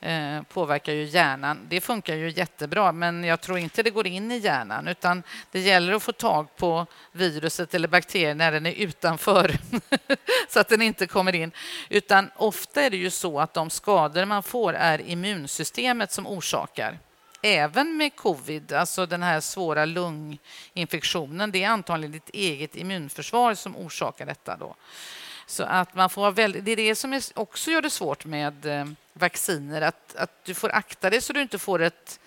eh, 0.00 0.42
påverkar 0.42 0.92
ju 0.92 1.04
hjärnan. 1.04 1.66
Det 1.68 1.80
funkar 1.80 2.14
ju 2.14 2.30
jättebra, 2.30 2.92
men 2.92 3.24
jag 3.24 3.40
tror 3.40 3.58
inte 3.58 3.82
det 3.82 3.90
går 3.90 4.06
in 4.06 4.32
i 4.32 4.38
hjärnan 4.38 4.88
utan 4.88 5.22
det 5.50 5.60
gäller 5.60 5.92
att 5.92 6.02
få 6.02 6.12
tag 6.12 6.56
på 6.56 6.86
viruset 7.12 7.74
eller 7.74 7.88
bakterien 7.88 8.38
när 8.38 8.52
den 8.52 8.66
är 8.66 8.72
utanför 8.72 9.56
så 10.48 10.60
att 10.60 10.68
den 10.68 10.82
inte 10.82 11.06
kommer 11.06 11.34
in. 11.34 11.52
Utan 11.88 12.30
ofta 12.36 12.82
är 12.82 12.90
det 12.90 12.96
ju 12.96 13.10
så 13.10 13.40
att 13.40 13.54
de 13.54 13.70
skador 13.70 14.24
man 14.24 14.42
får 14.42 14.74
är 14.74 15.00
immunsystemet 15.00 16.12
som 16.12 16.26
orsakar 16.26 16.98
även 17.42 17.96
med 17.96 18.16
covid, 18.16 18.72
alltså 18.72 19.06
den 19.06 19.22
här 19.22 19.40
svåra 19.40 19.84
lunginfektionen, 19.84 21.50
det 21.50 21.64
är 21.64 21.68
antagligen 21.68 22.12
ditt 22.12 22.30
eget 22.30 22.76
immunförsvar 22.76 23.54
som 23.54 23.76
orsakar 23.76 24.26
detta. 24.26 24.56
Då. 24.56 24.74
Så 25.46 25.62
att 25.62 25.94
man 25.94 26.10
får 26.10 26.30
väldigt, 26.30 26.64
det 26.64 26.70
är 26.70 26.76
det 26.76 26.94
som 26.94 27.20
också 27.34 27.70
gör 27.70 27.82
det 27.82 27.90
svårt 27.90 28.24
med 28.24 28.66
eh, 28.66 28.84
vacciner, 29.18 29.80
att, 29.80 30.16
att 30.16 30.44
du 30.44 30.54
får 30.54 30.74
akta 30.74 31.10
dig 31.10 31.20
så 31.20 31.32
du 31.32 31.42
inte 31.42 31.58
får 31.58 31.82
ett 31.82 32.20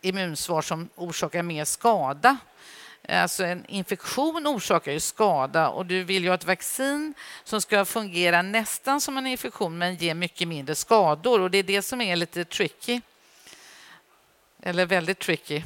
immunsvar 0.00 0.62
som 0.62 0.88
orsakar 0.94 1.42
mer 1.42 1.64
skada. 1.64 2.36
Alltså 3.08 3.44
en 3.44 3.66
infektion 3.66 4.46
orsakar 4.46 4.92
ju 4.92 5.00
skada 5.00 5.68
och 5.68 5.86
du 5.86 6.04
vill 6.04 6.22
ju 6.22 6.28
ha 6.28 6.34
ett 6.34 6.44
vaccin 6.44 7.14
som 7.44 7.60
ska 7.60 7.84
fungera 7.84 8.42
nästan 8.42 9.00
som 9.00 9.16
en 9.18 9.26
infektion 9.26 9.78
men 9.78 9.94
ge 9.94 10.14
mycket 10.14 10.48
mindre 10.48 10.74
skador 10.74 11.40
och 11.40 11.50
det 11.50 11.58
är 11.58 11.62
det 11.62 11.82
som 11.82 12.00
är 12.00 12.16
lite 12.16 12.44
tricky. 12.44 13.00
Eller 14.62 14.86
väldigt 14.86 15.18
tricky. 15.18 15.62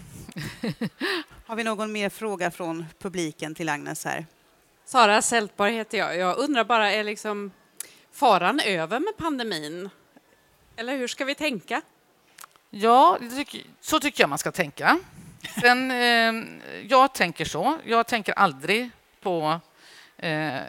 Har 1.46 1.56
vi 1.56 1.64
någon 1.64 1.92
mer 1.92 2.08
fråga 2.08 2.50
från 2.50 2.86
publiken 2.98 3.54
till 3.54 3.68
Agnes 3.68 4.04
här? 4.04 4.26
Sara 4.84 5.22
Sältbar 5.22 5.68
heter 5.68 5.98
jag. 5.98 6.16
Jag 6.16 6.38
undrar 6.38 6.64
bara, 6.64 6.92
är 6.92 7.04
liksom 7.04 7.50
faran 8.12 8.60
över 8.60 9.00
med 9.00 9.16
pandemin? 9.16 9.90
Eller 10.80 10.96
hur 10.96 11.08
ska 11.08 11.24
vi 11.24 11.34
tänka? 11.34 11.82
Ja, 12.70 13.18
så 13.80 14.00
tycker 14.00 14.22
jag 14.22 14.28
man 14.28 14.38
ska 14.38 14.52
tänka. 14.52 14.98
Sen, 15.60 15.90
eh, 15.90 16.34
jag 16.88 17.14
tänker 17.14 17.44
så. 17.44 17.78
Jag 17.84 18.06
tänker 18.06 18.32
aldrig 18.32 18.90
på 19.20 19.60
eh, 20.16 20.60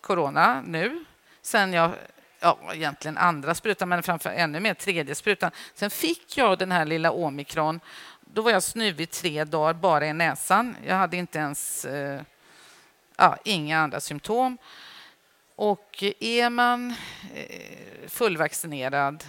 corona 0.00 0.62
nu. 0.66 1.04
Sen 1.42 1.72
jag 1.72 1.92
ja, 2.40 2.58
egentligen 2.72 3.18
andra 3.18 3.54
sprutan, 3.54 3.88
men 3.88 4.02
framför 4.02 4.30
ännu 4.30 4.60
mer 4.60 4.74
tredje 4.74 5.14
sprutan. 5.14 5.50
Sen 5.74 5.90
fick 5.90 6.36
jag 6.38 6.58
den 6.58 6.72
här 6.72 6.84
lilla 6.84 7.10
omikron. 7.10 7.80
Då 8.20 8.42
var 8.42 8.50
jag 8.50 8.62
snuvig 8.62 9.10
tre 9.10 9.44
dagar 9.44 9.74
bara 9.74 10.06
i 10.06 10.12
näsan. 10.12 10.76
Jag 10.86 10.96
hade 10.96 11.16
inte 11.16 11.38
ens 11.38 11.84
eh, 11.84 12.22
ja, 13.16 13.36
inga 13.44 13.78
andra 13.78 14.00
symptom. 14.00 14.58
Och 15.56 16.04
är 16.20 16.50
man 16.50 16.94
eh, 17.34 18.08
fullvaccinerad 18.08 19.24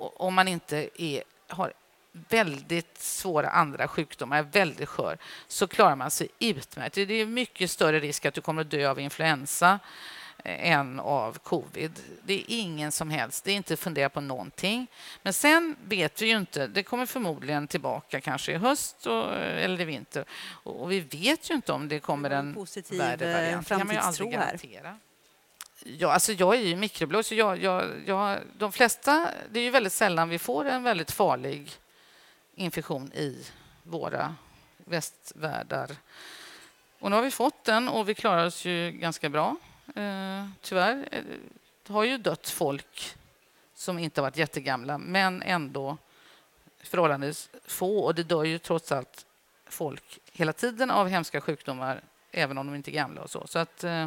om 0.00 0.34
man 0.34 0.48
inte 0.48 0.88
är, 1.02 1.22
har 1.48 1.72
väldigt 2.12 2.98
svåra 2.98 3.48
andra 3.48 3.88
sjukdomar, 3.88 4.38
är 4.38 4.42
väldigt 4.42 4.88
skör, 4.88 5.18
så 5.48 5.66
klarar 5.66 5.96
man 5.96 6.10
sig 6.10 6.28
utmärkt. 6.38 6.94
Det 6.94 7.14
är 7.14 7.26
mycket 7.26 7.70
större 7.70 8.00
risk 8.00 8.26
att 8.26 8.34
du 8.34 8.40
kommer 8.40 8.60
att 8.62 8.70
dö 8.70 8.90
av 8.90 9.00
influensa 9.00 9.78
än 10.44 11.00
av 11.00 11.38
covid. 11.38 12.00
Det 12.22 12.34
är 12.34 12.44
ingen 12.48 12.92
som 12.92 13.10
helst, 13.10 13.44
det 13.44 13.52
är 13.52 13.56
inte 13.56 13.76
fundera 13.76 14.08
på 14.08 14.20
någonting. 14.20 14.86
Men 15.22 15.32
sen 15.32 15.76
vet 15.84 16.22
vi 16.22 16.26
ju 16.26 16.36
inte, 16.36 16.66
det 16.66 16.82
kommer 16.82 17.06
förmodligen 17.06 17.68
tillbaka 17.68 18.20
kanske 18.20 18.52
i 18.52 18.56
höst 18.56 19.06
och, 19.06 19.34
eller 19.36 19.80
i 19.80 19.84
vinter. 19.84 20.24
Och, 20.62 20.92
vi 20.92 21.00
vet 21.00 21.50
ju 21.50 21.54
inte 21.54 21.72
om 21.72 21.88
det 21.88 22.00
kommer 22.00 22.30
en 22.30 22.54
positiv 22.54 22.98
värre 22.98 23.32
variant. 23.32 23.68
Det 23.68 23.74
kan 23.74 23.86
man 23.86 23.96
ju 23.96 24.02
aldrig 24.02 24.32
garantera. 24.32 24.98
Ja, 25.84 26.12
alltså 26.12 26.32
jag 26.32 26.54
är 26.54 26.60
ju 26.60 26.76
mikrobiolog, 26.76 27.24
så 27.24 27.34
jag, 27.34 27.62
jag, 27.62 28.02
jag, 28.06 28.38
de 28.58 28.72
flesta... 28.72 29.30
Det 29.50 29.60
är 29.60 29.64
ju 29.64 29.70
väldigt 29.70 29.92
sällan 29.92 30.28
vi 30.28 30.38
får 30.38 30.64
en 30.64 30.82
väldigt 30.82 31.10
farlig 31.10 31.72
infektion 32.54 33.12
i 33.12 33.46
våra 33.82 34.34
västvärldar. 34.76 35.90
Och 36.98 37.10
nu 37.10 37.16
har 37.16 37.22
vi 37.22 37.30
fått 37.30 37.64
den 37.64 37.88
och 37.88 38.08
vi 38.08 38.14
klarar 38.14 38.46
oss 38.46 38.64
ju 38.64 38.90
ganska 38.90 39.28
bra. 39.28 39.56
Eh, 39.94 40.48
tyvärr 40.60 41.08
det 41.86 41.92
har 41.92 42.04
ju 42.04 42.18
dött 42.18 42.48
folk 42.48 43.16
som 43.74 43.98
inte 43.98 44.20
har 44.20 44.26
varit 44.26 44.36
jättegamla, 44.36 44.98
men 44.98 45.42
ändå 45.42 45.96
förhållandevis 46.82 47.50
få. 47.66 47.98
Och 47.98 48.14
det 48.14 48.22
dör 48.22 48.44
ju 48.44 48.58
trots 48.58 48.92
allt 48.92 49.26
folk 49.66 50.18
hela 50.32 50.52
tiden 50.52 50.90
av 50.90 51.08
hemska 51.08 51.40
sjukdomar, 51.40 52.00
även 52.30 52.58
om 52.58 52.66
de 52.66 52.74
inte 52.74 52.90
är 52.90 52.92
gamla. 52.92 53.22
och 53.22 53.30
så. 53.30 53.46
Så 53.46 53.58
att, 53.58 53.84
eh, 53.84 54.06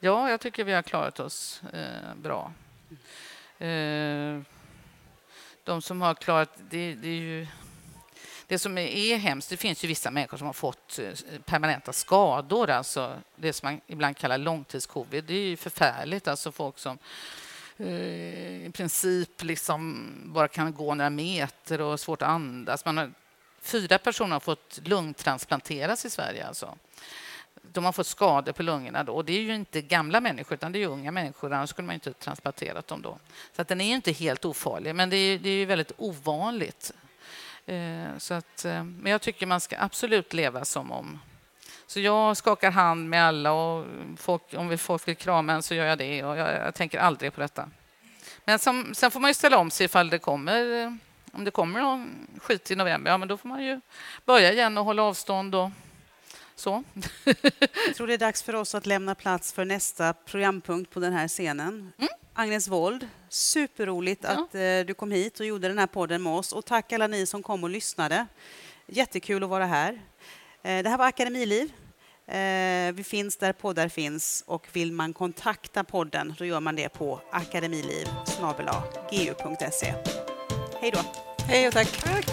ja, 0.00 0.30
jag 0.30 0.40
tycker 0.40 0.64
vi 0.64 0.72
har 0.72 0.82
klarat 0.82 1.20
oss 1.20 1.62
eh, 1.72 2.14
bra. 2.16 2.52
Eh, 3.58 4.40
de 5.64 5.82
som 5.82 6.02
har 6.02 6.14
klarat... 6.14 6.50
Det, 6.70 6.94
det 6.94 7.08
är 7.08 7.20
ju 7.20 7.46
det 8.46 8.58
som 8.58 8.78
är 8.78 9.16
hemskt, 9.16 9.50
det 9.50 9.56
finns 9.56 9.84
ju 9.84 9.88
vissa 9.88 10.10
människor 10.10 10.36
som 10.38 10.46
har 10.46 10.52
fått 10.52 10.98
eh, 10.98 11.40
permanenta 11.44 11.92
skador, 11.92 12.70
alltså 12.70 13.16
det 13.36 13.52
som 13.52 13.66
man 13.66 13.80
ibland 13.86 14.16
kallar 14.16 14.38
långtidscovid. 14.38 15.24
Det 15.24 15.34
är 15.34 15.48
ju 15.48 15.56
förfärligt, 15.56 16.28
alltså 16.28 16.52
folk 16.52 16.78
som 16.78 16.98
eh, 17.76 18.66
i 18.66 18.70
princip 18.74 19.42
liksom 19.42 20.10
bara 20.24 20.48
kan 20.48 20.74
gå 20.74 20.94
några 20.94 21.10
meter 21.10 21.80
och 21.80 21.90
har 21.90 21.96
svårt 21.96 22.22
att 22.22 22.28
andas. 22.28 22.84
Man 22.84 22.98
har, 22.98 23.12
fyra 23.60 23.98
personer 23.98 24.32
har 24.32 24.40
fått 24.40 24.80
lungtransplanteras 24.84 26.04
i 26.04 26.10
Sverige. 26.10 26.46
Alltså. 26.46 26.78
De 27.74 27.84
har 27.84 27.92
fått 27.92 28.06
skador 28.06 28.52
på 28.52 28.62
lungorna. 28.62 29.04
Då. 29.04 29.12
Och 29.14 29.24
det 29.24 29.32
är 29.32 29.40
ju 29.40 29.54
inte 29.54 29.82
gamla 29.82 30.20
människor, 30.20 30.54
utan 30.54 30.72
det 30.72 30.82
är 30.82 30.86
unga 30.86 31.10
människor. 31.10 31.52
Annars 31.52 31.70
skulle 31.70 31.86
man 31.86 31.94
inte 31.94 32.12
transplanterat 32.12 32.86
dem 32.86 33.02
då. 33.02 33.18
Så 33.56 33.62
att 33.62 33.68
den 33.68 33.80
är 33.80 33.94
inte 33.94 34.12
helt 34.12 34.44
ofarlig, 34.44 34.94
men 34.94 35.10
det 35.10 35.16
är, 35.16 35.38
det 35.38 35.50
är 35.50 35.66
väldigt 35.66 35.92
ovanligt 35.96 36.92
Eh, 37.66 38.18
så 38.18 38.34
att, 38.34 38.64
eh, 38.64 38.84
men 38.84 39.12
jag 39.12 39.20
tycker 39.20 39.46
man 39.46 39.60
ska 39.60 39.76
absolut 39.78 40.32
leva 40.32 40.64
som 40.64 40.92
om... 40.92 41.18
Så 41.86 42.00
jag 42.00 42.36
skakar 42.36 42.70
hand 42.70 43.08
med 43.08 43.24
alla 43.24 43.52
och 43.52 43.86
folk, 44.16 44.42
om 44.56 44.78
folk 44.78 45.08
vill 45.08 45.16
krama 45.16 45.52
en 45.52 45.62
så 45.62 45.74
gör 45.74 45.84
jag 45.84 45.98
det. 45.98 46.24
Och 46.24 46.36
jag, 46.36 46.52
jag 46.52 46.74
tänker 46.74 46.98
aldrig 46.98 47.34
på 47.34 47.40
detta. 47.40 47.68
Men 48.44 48.58
som, 48.58 48.94
sen 48.94 49.10
får 49.10 49.20
man 49.20 49.30
ju 49.30 49.34
ställa 49.34 49.58
om 49.58 49.70
sig 49.70 49.84
ifall 49.84 50.10
det 50.10 50.18
kommer, 50.18 50.82
eh, 50.82 50.92
om 51.32 51.44
det 51.44 51.50
kommer 51.50 51.80
någon 51.80 52.26
skit 52.42 52.70
i 52.70 52.76
november. 52.76 53.10
Ja, 53.10 53.18
men 53.18 53.28
då 53.28 53.36
får 53.36 53.48
man 53.48 53.64
ju 53.64 53.80
börja 54.24 54.52
igen 54.52 54.78
och 54.78 54.84
hålla 54.84 55.02
avstånd 55.02 55.54
och 55.54 55.70
så. 56.56 56.84
jag 57.86 57.96
tror 57.96 58.06
det 58.06 58.14
är 58.14 58.18
dags 58.18 58.42
för 58.42 58.54
oss 58.54 58.74
att 58.74 58.86
lämna 58.86 59.14
plats 59.14 59.52
för 59.52 59.64
nästa 59.64 60.12
programpunkt 60.12 60.90
på 60.90 61.00
den 61.00 61.12
här 61.12 61.28
scenen. 61.28 61.92
Mm. 61.98 62.08
Agnes 62.34 62.68
Wold, 62.68 63.08
superroligt 63.28 64.24
ja. 64.24 64.30
att 64.30 64.54
eh, 64.54 64.80
du 64.86 64.94
kom 64.94 65.10
hit 65.10 65.40
och 65.40 65.46
gjorde 65.46 65.68
den 65.68 65.78
här 65.78 65.86
podden 65.86 66.22
med 66.22 66.32
oss. 66.32 66.52
Och 66.52 66.64
tack 66.64 66.92
alla 66.92 67.06
ni 67.06 67.26
som 67.26 67.42
kom 67.42 67.64
och 67.64 67.70
lyssnade. 67.70 68.26
Jättekul 68.86 69.44
att 69.44 69.50
vara 69.50 69.66
här. 69.66 69.92
Eh, 70.62 70.82
det 70.82 70.88
här 70.88 70.98
var 70.98 71.06
Akademiliv. 71.06 71.72
Eh, 72.26 72.92
vi 72.92 73.04
finns 73.04 73.36
där 73.36 73.52
poddar 73.52 73.88
finns 73.88 74.44
och 74.46 74.66
vill 74.72 74.92
man 74.92 75.12
kontakta 75.12 75.84
podden 75.84 76.34
då 76.38 76.44
gör 76.44 76.60
man 76.60 76.76
det 76.76 76.88
på 76.88 77.20
akademiliv.gu.se. 77.32 79.94
Hej 80.80 80.90
då! 80.90 81.00
Hej 81.48 81.68
och 81.68 81.74
tack. 81.74 82.02
tack. 82.02 82.26